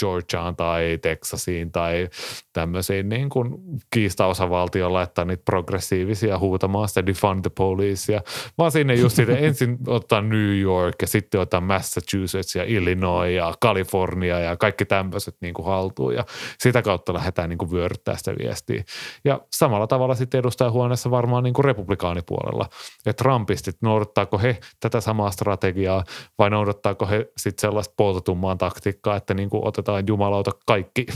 [0.00, 2.08] Georgiaan tai Texasiin tai
[2.52, 3.54] tämmöisiin niin kuin
[3.90, 8.20] kiistaosavaltioon laittaa niitä progressiivisia huutamaan sitä defund the police,
[8.58, 13.54] vaan sinne just siitä ensin ottaa New York ja sitten ottaa Massachusetts ja Illinois ja
[13.62, 16.14] California ja kaikki tämmöiset niin kuin haltuun.
[16.14, 16.24] Ja
[16.58, 18.84] sitä kautta lähdetään niin kuin vyöryttää sitä viestiä.
[19.24, 22.68] Ja samalla tavalla sitten edustajahuoneessa varmaan niin kuin republikaanipuolella,
[23.06, 26.04] että Trumpistit, noudattaako he tätä samaa strategiaa
[26.38, 31.06] vai noudattaako he sitten sellaista poltotummaan taktiikkaa, että niin kuin otetaan otetaan jumalauta kaikki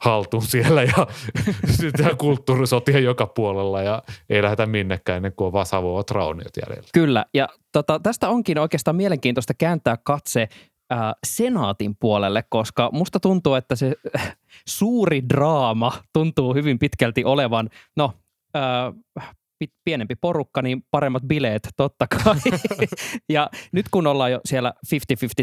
[0.00, 1.06] haltuun siellä ja
[1.76, 6.88] sytytään kulttuurisotia joka puolella ja ei lähdetä minnekään ennen kuin on vaan savoat rauniot jäljellä.
[6.94, 10.48] Kyllä, ja tota, tästä onkin oikeastaan mielenkiintoista kääntää katse
[10.92, 13.96] äh, senaatin puolelle, koska musta tuntuu, että se
[14.78, 18.12] suuri draama tuntuu hyvin pitkälti olevan, no
[18.56, 18.94] äh,
[19.84, 22.36] pienempi porukka, niin paremmat bileet totta kai.
[23.28, 24.94] ja nyt kun ollaan jo siellä 50-50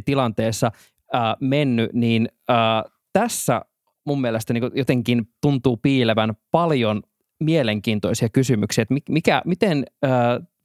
[0.05, 0.71] tilanteessa
[1.16, 3.62] äh, mennyt, niin äh, tässä
[4.05, 7.03] mun mielestä niin jotenkin tuntuu piilevän paljon
[7.39, 10.12] mielenkiintoisia kysymyksiä, että mikä, miten äh,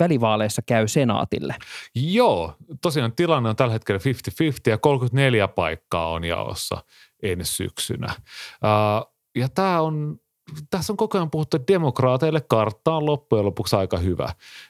[0.01, 1.55] välivaaleissa käy senaatille?
[1.95, 6.85] Joo, tosiaan tilanne on tällä hetkellä 50-50 ja 34 paikkaa on jaossa
[7.23, 8.15] ensi syksynä.
[8.17, 10.19] Uh, ja tämä on
[10.71, 14.29] tässä on koko ajan puhuttu, että demokraateille kartta on loppujen lopuksi aika hyvä.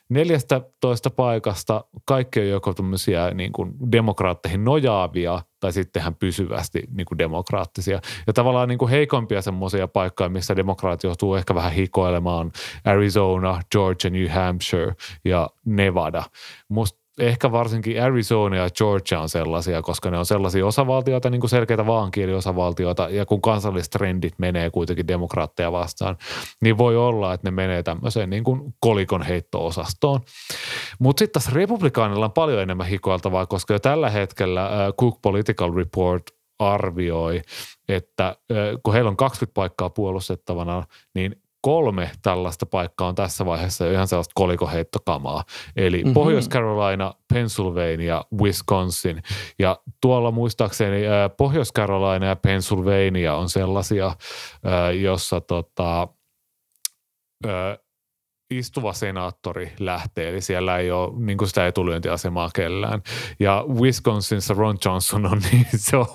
[0.09, 7.19] 14 paikasta kaikki on joko tämmöisiä niin kuin demokraatteihin nojaavia tai sittenhän pysyvästi niin kuin
[7.19, 8.01] demokraattisia.
[8.27, 12.53] Ja tavallaan niin kuin heikompia semmoisia paikkoja, missä demokraatit joutuu ehkä vähän hikoilemaan
[12.85, 14.95] Arizona, Georgia, New Hampshire
[15.25, 16.23] ja Nevada.
[16.69, 21.51] Musta ehkä varsinkin Arizona ja Georgia on sellaisia, koska ne on sellaisia osavaltioita, niin kuin
[21.51, 26.17] selkeitä vaankieliosavaltioita, ja kun kansalliset trendit menee kuitenkin demokraatteja vastaan,
[26.61, 30.21] niin voi olla, että ne menee tämmöiseen niin kuin kolikon heitto-osastoon.
[30.99, 35.75] Mutta sitten tässä republikaanilla on paljon enemmän hikoiltavaa, koska jo tällä hetkellä uh, Cook Political
[35.75, 36.23] Report
[36.59, 37.43] arvioi,
[37.89, 38.37] että
[38.83, 40.85] kun heillä on 20 paikkaa puolustettavana,
[41.15, 45.45] niin kolme tällaista paikkaa on tässä vaiheessa ihan sellaista kolikoheittokamaa.
[45.77, 46.15] Eli mm-hmm.
[46.15, 49.23] Pohjois-Carolina, Pennsylvania, Wisconsin.
[49.59, 51.03] Ja tuolla muistaakseni
[51.37, 54.17] Pohjois-Carolina ja Pennsylvania on sellaisia,
[55.01, 56.09] jossa tota,
[58.59, 63.03] istuva senaattori lähtee, eli siellä ei ole niin kuin sitä etulyöntiasemaa kellään.
[63.41, 66.07] Ja Wisconsinissa Ron Johnson on niin, se on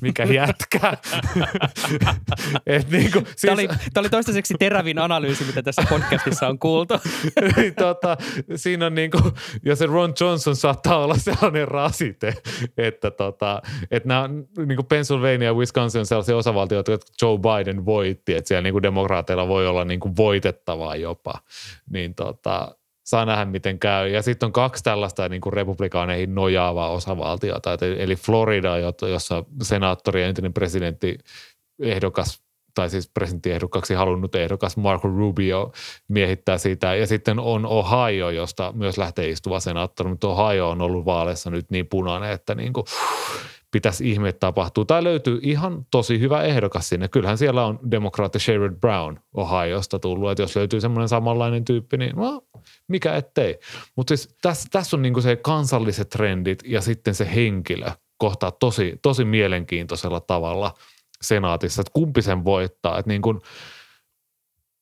[0.00, 0.92] mikä jätkä.
[2.66, 3.40] Et niin kuin, siis...
[3.40, 6.94] tämä, oli, tämä oli toistaiseksi terävin analyysi, mitä tässä podcastissa on kuultu.
[7.84, 8.16] tota,
[8.56, 9.24] siinä on niin kuin,
[9.64, 12.34] ja se Ron Johnson saattaa olla sellainen rasite,
[12.76, 14.28] että, tota, että nämä
[14.66, 18.74] niin kuin Pennsylvania ja Wisconsin on sellaisia osavaltioita, jotka Joe Biden voitti, että siellä niin
[18.74, 21.35] kuin demokraateilla voi olla niin kuin voitettavaa jopa
[21.90, 22.76] niin tota,
[23.06, 24.08] saa nähdä miten käy.
[24.08, 28.78] Ja sitten on kaksi tällaista niin kuin republikaaneihin nojaavaa osavaltiota, eli Florida,
[29.10, 31.18] jossa senaattori ja entinen presidentti
[31.82, 35.72] ehdokas tai siis presidenttiehdokkaaksi halunnut ehdokas Marco Rubio
[36.08, 36.94] miehittää sitä.
[36.94, 41.70] Ja sitten on Ohio, josta myös lähtee istuva senaattori, mutta Ohio on ollut vaaleissa nyt
[41.70, 42.84] niin punainen, että niin kuin,
[43.70, 44.84] pitäisi ihme tapahtua.
[44.84, 47.08] Tai löytyy ihan tosi hyvä ehdokas sinne.
[47.08, 52.16] Kyllähän siellä on demokraatti Sherrod Brown Ohiosta tullut, että jos löytyy semmoinen samanlainen tyyppi, niin
[52.16, 52.42] no,
[52.88, 53.58] mikä ettei.
[53.96, 58.98] Mutta siis tässä, tässä on niinku se kansalliset trendit ja sitten se henkilö kohtaa tosi,
[59.02, 60.74] tosi mielenkiintoisella tavalla
[61.22, 62.98] senaatissa, että kumpi sen voittaa.
[62.98, 63.40] Että niin kuin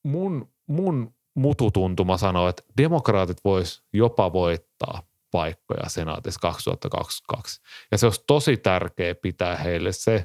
[0.02, 5.02] mun, mun mututuntuma sanoo, että demokraatit vois jopa voittaa–
[5.34, 7.62] paikkoja senaatissa 2022.
[7.92, 10.24] Ja se olisi tosi tärkeää pitää heille se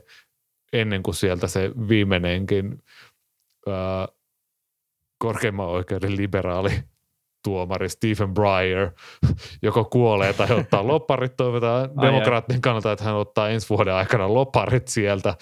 [0.73, 2.83] ennen kuin sieltä se viimeinenkin
[3.67, 4.07] ää,
[5.19, 6.71] korkeimman oikeuden liberaali
[7.43, 8.91] tuomari Stephen Breyer
[9.61, 11.37] joko kuolee tai ottaa lopparit.
[11.37, 15.35] Toivotaan demokraattien kannalta, että hän ottaa ensi vuoden aikana lopparit sieltä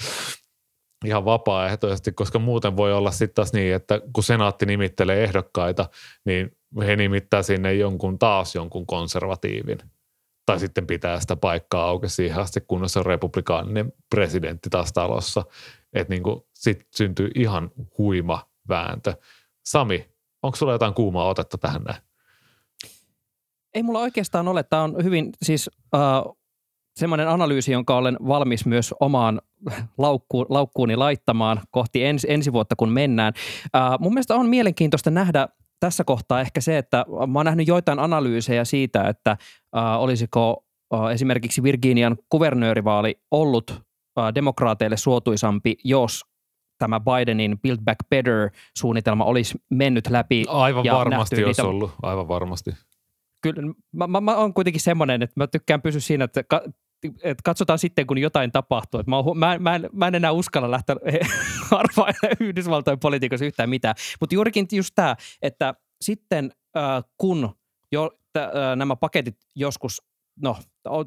[1.06, 5.90] ihan vapaaehtoisesti, koska muuten voi olla sitten taas niin, että kun senaatti nimittelee ehdokkaita,
[6.26, 9.78] niin he nimittää sinne jonkun taas jonkun konservatiivin.
[10.46, 15.44] Tai sitten pitää sitä paikkaa auki siihen asti, kunnes on republikaaninen presidentti taas talossa.
[15.94, 19.14] Että niin sitten syntyy ihan huima vääntö.
[19.66, 20.10] Sami,
[20.44, 22.02] onko sulla jotain kuumaa otetta tähän näin?
[23.74, 24.64] Ei mulla oikeastaan ole.
[24.64, 26.38] Tämä on hyvin siis uh,
[26.96, 29.42] semmoinen analyysi, jonka olen valmis myös omaan
[29.98, 33.34] laukku, laukkuuni laittamaan kohti ensi, ensi vuotta, kun mennään.
[33.66, 35.48] Uh, mun mielestä on mielenkiintoista nähdä
[35.80, 41.12] tässä kohtaa ehkä se, että mä oon nähnyt joitain analyysejä siitä, että äh, olisiko äh,
[41.12, 46.26] esimerkiksi Virginian kuvernöörivaali ollut äh, demokraateille suotuisampi, jos
[46.78, 50.46] tämä Bidenin Build Back Better-suunnitelma olisi mennyt läpi.
[50.48, 51.70] Aivan ja varmasti olisi niitä...
[51.70, 52.72] ollut, aivan varmasti.
[53.42, 56.44] Kyllä, mä, mä, mä oon kuitenkin semmoinen, että mä tykkään pysyä siinä, että
[57.04, 59.00] että katsotaan sitten, kun jotain tapahtuu.
[59.00, 60.96] Että mä, mä, mä, en, mä en enää uskalla lähteä
[61.72, 63.96] arvailemaan Yhdysvaltojen politiikassa yhtään mitään.
[64.20, 67.56] Mutta juurikin just tämä, että sitten äh, kun
[67.92, 70.02] jo t- äh, nämä paketit joskus
[70.42, 70.58] no,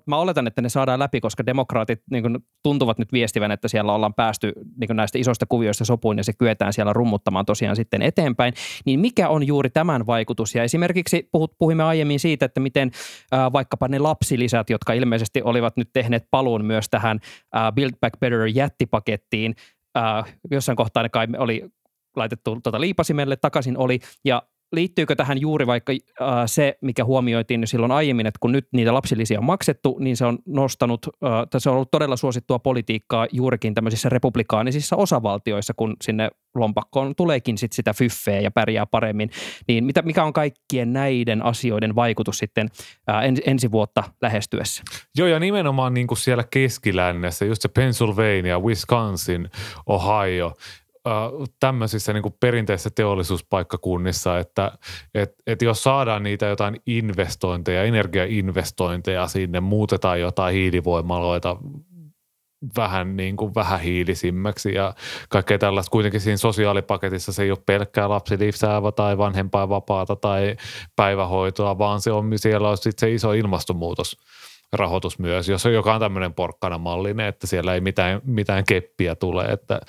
[0.07, 3.95] mä oletan, että ne saadaan läpi, koska demokraatit niin kuin, tuntuvat nyt viestivän, että siellä
[3.95, 8.03] ollaan päästy niin kuin näistä isoista kuvioista sopuun ja se kyetään siellä rummuttamaan tosiaan sitten
[8.03, 8.55] eteenpäin.
[8.85, 10.55] Niin mikä on juuri tämän vaikutus?
[10.55, 12.91] Ja esimerkiksi puhut, puhuimme aiemmin siitä, että miten
[13.35, 17.21] äh, vaikkapa ne lapsilisät, jotka ilmeisesti olivat nyt tehneet paluun myös tähän
[17.57, 19.55] äh, Build Back Better jättipakettiin,
[19.99, 21.65] äh, jossain kohtaa ne kai oli
[22.17, 24.43] laitettu tota liipasimelle, takaisin oli, ja
[24.73, 29.39] liittyykö tähän juuri vaikka äh, se, mikä huomioitiin silloin aiemmin, että kun nyt niitä lapsilisiä
[29.39, 34.09] on maksettu, niin se on nostanut, äh, se on ollut todella suosittua politiikkaa juurikin tämmöisissä
[34.09, 39.31] republikaanisissa osavaltioissa, kun sinne lompakkoon tuleekin sit sitä fyffeä ja pärjää paremmin.
[39.69, 42.69] Niin mitä, mikä on kaikkien näiden asioiden vaikutus sitten
[43.11, 44.83] äh, en, ensi vuotta lähestyessä?
[45.17, 49.51] Joo, ja nimenomaan niin kuin siellä keskilännessä, just se Pennsylvania, Wisconsin,
[49.87, 50.57] Ohio,
[51.61, 54.73] tämmöisissä niin perinteisissä teollisuuspaikkakunnissa, että
[55.15, 61.57] et, et jos saadaan niitä jotain investointeja, energiainvestointeja sinne, muutetaan jotain hiilivoimaloita
[62.77, 64.95] vähän niin kuin vähähiilisimmäksi ja
[65.29, 65.91] kaikkea tällaista.
[65.91, 70.57] Kuitenkin siinä sosiaalipaketissa se ei ole pelkkää lapsilisäävä tai vanhempainvapaata tai
[70.97, 74.17] päivähoitoa, vaan se on, siellä on sitten se iso ilmastonmuutos
[74.73, 79.45] rahoitus myös, jos on joka on tämmöinen porkkana-mallinen, että siellä ei mitään, mitään keppiä tule,
[79.45, 79.81] että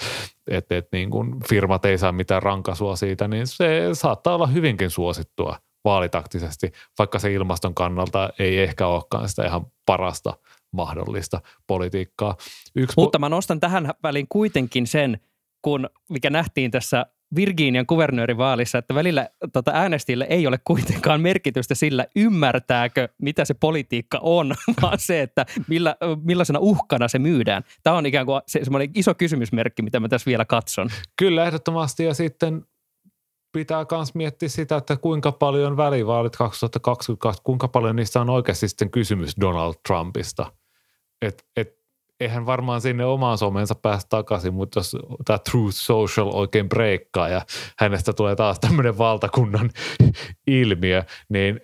[0.48, 4.90] et, et niin kuin firmat ei saa mitään rankasua siitä, niin se saattaa olla hyvinkin
[4.90, 10.34] suosittua vaalitaktisesti, vaikka se ilmaston kannalta ei ehkä olekaan sitä ihan parasta
[10.72, 12.36] mahdollista politiikkaa.
[12.76, 15.20] Yksi Mutta mä nostan tähän väliin kuitenkin sen,
[15.62, 17.06] kun mikä nähtiin tässä
[17.36, 24.20] Virginian kuvernöörivaalissa, että välillä tota äänestäjille ei ole kuitenkaan merkitystä sillä, ymmärtääkö, mitä se politiikka
[24.22, 27.64] on, vaan se, että millä, millaisena uhkana se myydään.
[27.84, 30.90] Tämä on ikään kuin se, semmoinen iso kysymysmerkki, mitä mä tässä vielä katson.
[31.16, 32.04] Kyllä, ehdottomasti.
[32.04, 32.66] Ja sitten
[33.52, 38.92] pitää myös miettiä sitä, että kuinka paljon välivaalit 2022, kuinka paljon niistä on oikeasti sitten
[38.92, 40.52] kysymys Donald Trumpista.
[41.22, 41.81] Et, et
[42.22, 47.42] eihän varmaan sinne omaan somensa päästä takaisin, mutta jos tämä Truth Social oikein breikkaa ja
[47.80, 49.70] hänestä tulee taas tämmöinen valtakunnan
[50.48, 51.60] ilmiö, niin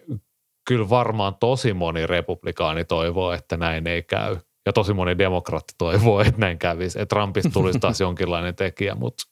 [0.67, 4.37] kyllä varmaan tosi moni republikaani toivoo, että näin ei käy.
[4.65, 7.01] Ja tosi moni demokraatti toivoo, että näin kävisi.
[7.01, 9.23] Että Trumpista tulisi taas jonkinlainen tekijä, mutta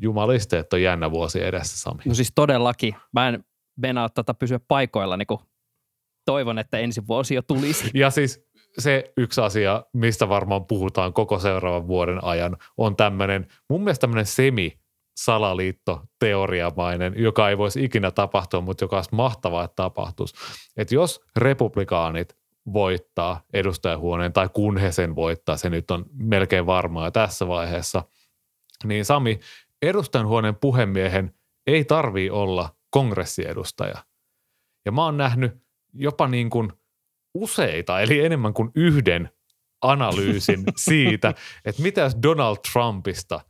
[0.00, 2.02] jumaliste, että on jännä vuosi edessä, Sami.
[2.06, 2.94] No siis todellakin.
[3.12, 3.44] Mä en
[3.76, 5.26] mennä tätä pysyä paikoilla, niin
[6.24, 7.90] toivon, että ensi vuosi jo tulisi.
[7.94, 8.44] Ja siis
[8.78, 14.26] se yksi asia, mistä varmaan puhutaan koko seuraavan vuoden ajan, on tämmöinen, mun mielestä tämmöinen
[14.26, 14.78] semi
[15.16, 20.34] salaliitto teoriamainen, joka ei voisi ikinä tapahtua, mutta joka olisi mahtavaa, että tapahtuisi.
[20.76, 22.36] Että jos republikaanit
[22.72, 28.02] voittaa edustajahuoneen tai kun he sen voittaa, se nyt on melkein varmaa tässä vaiheessa,
[28.84, 29.40] niin Sami,
[29.82, 31.34] edustajanhuoneen puhemiehen
[31.66, 34.04] ei tarvii olla kongressiedustaja.
[34.84, 35.52] Ja mä oon nähnyt
[35.92, 36.72] jopa niin kuin–
[37.34, 39.30] useita, eli enemmän kuin yhden
[39.82, 43.40] analyysin siitä, että mitä jos Donald Trumpista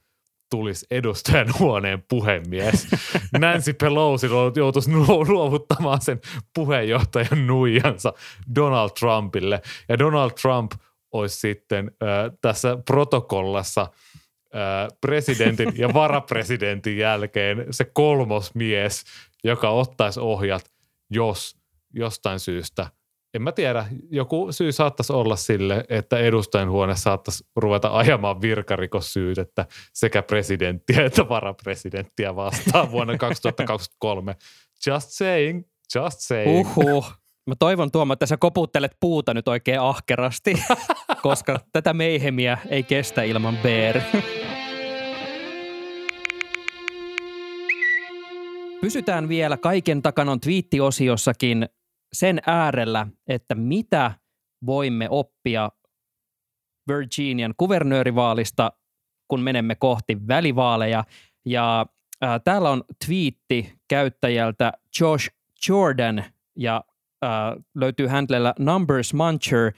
[0.51, 2.87] tulisi edustajan huoneen puhemies.
[3.39, 4.27] Nancy Pelosi
[4.57, 4.91] joutuisi
[5.29, 6.21] luovuttamaan sen
[6.55, 8.13] puheenjohtajan nuijansa
[8.55, 9.63] Donald Trumpille.
[9.89, 10.73] Ja Donald Trump
[11.13, 19.05] olisi sitten äh, tässä protokollassa äh, presidentin ja varapresidentin jälkeen se kolmos mies,
[19.45, 20.65] joka ottaisi ohjat,
[21.11, 21.57] jos
[21.95, 22.87] jostain syystä–
[23.35, 26.17] en mä tiedä, joku syy saattaisi olla sille, että
[26.71, 34.37] huone saattaisi ruveta ajamaan virkarikossyytettä sekä presidenttiä että varapresidenttiä vastaan vuonna 2023.
[34.87, 35.65] Just saying,
[35.95, 36.61] just saying.
[36.61, 37.13] Uhuh.
[37.47, 40.55] Mä toivon Tuomo, että sä koputtelet puuta nyt oikein ahkerasti,
[41.23, 44.01] koska tätä meihemiä ei kestä ilman Bear.
[48.81, 51.69] Pysytään vielä kaiken takanon twiittiosiossakin
[52.15, 54.13] sen äärellä, että mitä
[54.67, 55.71] voimme oppia
[56.89, 58.73] Virginian kuvernöörivaalista,
[59.29, 61.05] kun menemme kohti välivaaleja.
[61.45, 61.87] Ja
[62.25, 65.31] äh, täällä on twiitti käyttäjältä Josh
[65.69, 66.25] Jordan
[66.57, 66.85] ja
[67.25, 67.31] äh,
[67.75, 69.73] löytyy hänellä Numbers Muncher.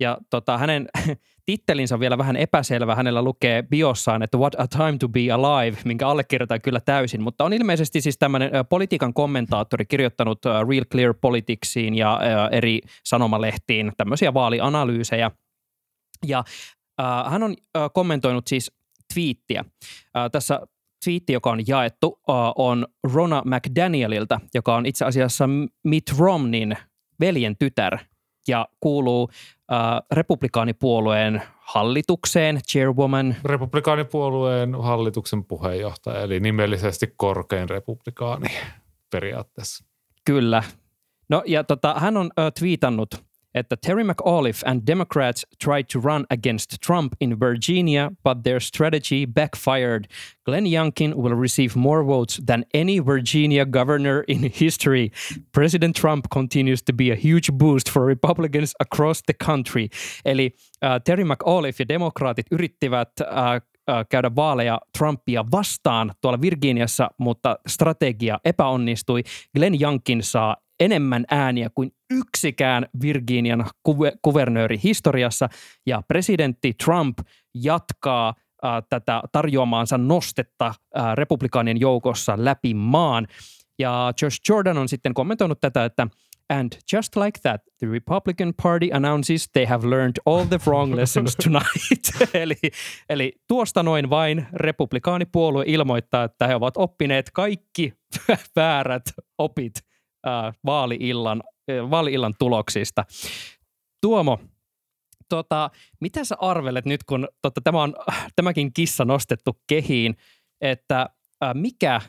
[0.00, 0.88] Ja tota, hänen
[1.46, 2.94] tittelinsä on vielä vähän epäselvä.
[2.94, 7.22] Hänellä lukee biossaan, että What a time to be alive, minkä allekirjoitan kyllä täysin.
[7.22, 12.20] Mutta on ilmeisesti siis tämmöinen politiikan kommentaattori kirjoittanut Real Clear Politicsiin ja
[12.52, 15.30] eri sanomalehtiin tämmöisiä vaalianalyysejä.
[16.26, 16.44] Ja
[17.00, 18.72] äh, hän on äh, kommentoinut siis
[19.14, 19.64] twiittiä.
[20.16, 20.60] Äh, tässä
[21.04, 22.20] twiitti, joka on jaettu,
[22.56, 25.48] on Rona McDanielilta, joka on itse asiassa
[25.84, 26.76] Mitt Romneyn
[27.20, 27.98] veljen tytär
[28.48, 29.30] ja kuuluu
[29.72, 29.78] äh,
[30.12, 33.36] republikaanipuolueen hallitukseen, chairwoman.
[33.44, 38.48] Republikaanipuolueen hallituksen puheenjohtaja, eli nimellisesti korkein republikaani
[39.10, 39.84] periaatteessa.
[40.24, 40.62] Kyllä.
[41.28, 43.25] No ja tota, hän on äh, twiitannut,
[43.56, 49.26] että Terry McAuliffe and Democrats tried to run against Trump in Virginia, but their strategy
[49.26, 50.04] backfired.
[50.44, 55.10] Glenn Youngkin will receive more votes than any Virginia governor in history.
[55.52, 59.88] President Trump continues to be a huge boost for Republicans across the country.
[60.24, 60.50] Eli
[60.84, 68.38] äh, Terry McAuliffe ja demokraatit yrittivät äh, käydä vaaleja Trumpia vastaan tuolla Virginiassa, mutta strategia
[68.44, 69.22] epäonnistui.
[69.54, 75.48] Glenn Youngkin saa enemmän ääniä kuin yksikään Virginian kuve- kuvernööri historiassa,
[75.86, 77.18] ja presidentti Trump
[77.54, 83.26] jatkaa äh, tätä tarjoamaansa nostetta äh, republikaanien joukossa läpi maan.
[83.78, 86.06] Ja Josh Jordan on sitten kommentoinut tätä, että
[86.48, 91.36] And just like that, the Republican Party announces they have learned all the wrong lessons
[91.36, 92.10] tonight.
[92.34, 92.56] eli,
[93.08, 97.94] eli tuosta noin vain republikaanipuolue ilmoittaa, että he ovat oppineet kaikki
[98.56, 99.02] väärät
[99.38, 99.72] opit
[100.26, 103.04] äh, vaali-illan, äh, vaali-illan tuloksista.
[104.00, 104.40] Tuomo,
[105.28, 105.70] tota,
[106.00, 107.94] mitä sä arvelet nyt, kun tota, tämä on
[108.36, 110.16] tämäkin kissa nostettu kehiin,
[110.60, 111.00] että
[111.44, 112.00] äh, mikä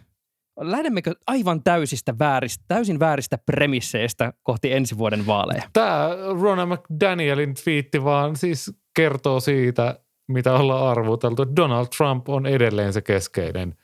[0.59, 5.63] lähdemmekö aivan täysistä vääristä, täysin vääristä premisseistä kohti ensi vuoden vaaleja?
[5.74, 6.09] Tämä
[6.41, 11.55] Rona McDanielin twiitti vaan siis kertoo siitä, mitä ollaan arvuteltu.
[11.55, 13.76] Donald Trump on edelleen se keskeinen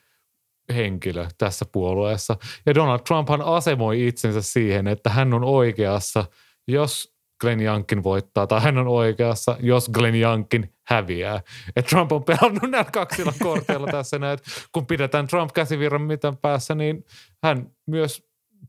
[0.75, 2.37] henkilö tässä puolueessa.
[2.65, 6.25] Ja Donald Trumphan asemoi itsensä siihen, että hän on oikeassa,
[6.67, 11.41] jos Glenn Youngkin voittaa, tai hän on oikeassa, jos Glenn Youngkin häviää.
[11.75, 14.39] Et Trump on pelannut näillä kaksilla korteilla tässä näin,
[14.71, 17.05] kun pidetään Trump käsivirran mitään päässä, niin
[17.43, 18.23] hän myös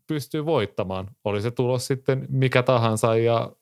[0.06, 1.10] pystyy voittamaan.
[1.24, 3.52] Oli se tulos sitten mikä tahansa ja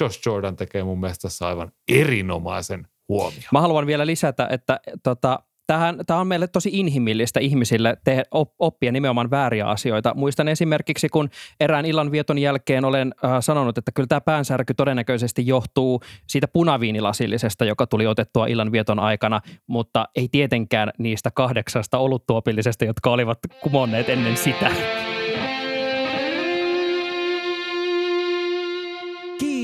[0.00, 3.44] Josh Jordan tekee mun mielestä tässä aivan erinomaisen huomioon.
[3.52, 5.38] Mä haluan vielä lisätä, että tota,
[5.70, 8.22] Tämähän, tämä on meille tosi inhimillistä ihmisille te,
[8.58, 10.14] oppia nimenomaan vääriä asioita.
[10.14, 16.00] Muistan esimerkiksi, kun erään illanvieton jälkeen olen äh, sanonut, että kyllä tämä päänsärky todennäköisesti johtuu
[16.26, 23.38] siitä punaviinilasillisesta, joka tuli otettua illanvieton aikana, mutta ei tietenkään niistä kahdeksasta oluttuopillisesta, jotka olivat
[23.62, 24.70] kumonneet ennen sitä.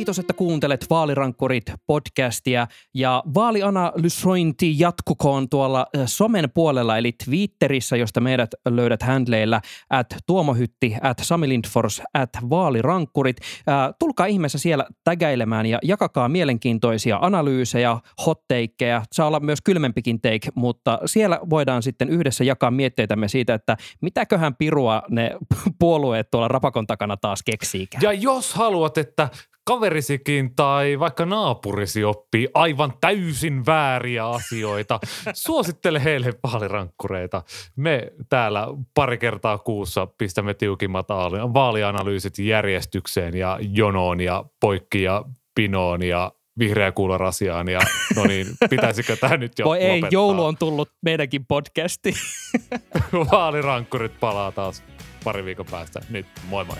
[0.07, 8.51] Kiitos, että kuuntelet Vaalirankkurit podcastia ja vaalianalysointi jatkukoon tuolla somen puolella eli Twitterissä, josta meidät
[8.69, 13.37] löydät handleilla at tuomohytti, at Sami Lindfors, at vaalirankkurit.
[13.69, 19.03] Äh, tulkaa ihmeessä siellä tägäilemään ja jakakaa mielenkiintoisia analyysejä, hotteikkeja.
[19.13, 24.57] Saa olla myös kylmempikin take, mutta siellä voidaan sitten yhdessä jakaa mietteitämme siitä, että mitäköhän
[24.57, 25.37] pirua ne
[25.81, 28.03] puolueet tuolla rapakon takana taas keksiikään.
[28.03, 29.29] Ja jos haluat, että
[29.67, 35.01] kaverisikin tai vaikka naapurisi oppii aivan täysin vääriä asioita,
[35.33, 37.43] suosittele heille vaalirankkureita.
[37.77, 41.09] Me täällä pari kertaa kuussa pistämme tiukimmat
[41.55, 47.81] vaalianalyysit järjestykseen ja jonoon ja poikki ja pinoon ja vihreä kuularasiaan ja
[48.17, 49.95] no niin, pitäisikö tämä nyt jo Voi lopettaa?
[49.95, 52.15] ei, joulu on tullut meidänkin podcasti.
[53.33, 54.83] Vaalirankkurit palaa taas
[55.25, 56.01] pari viikon päästä.
[56.11, 56.77] Nyt moi moi.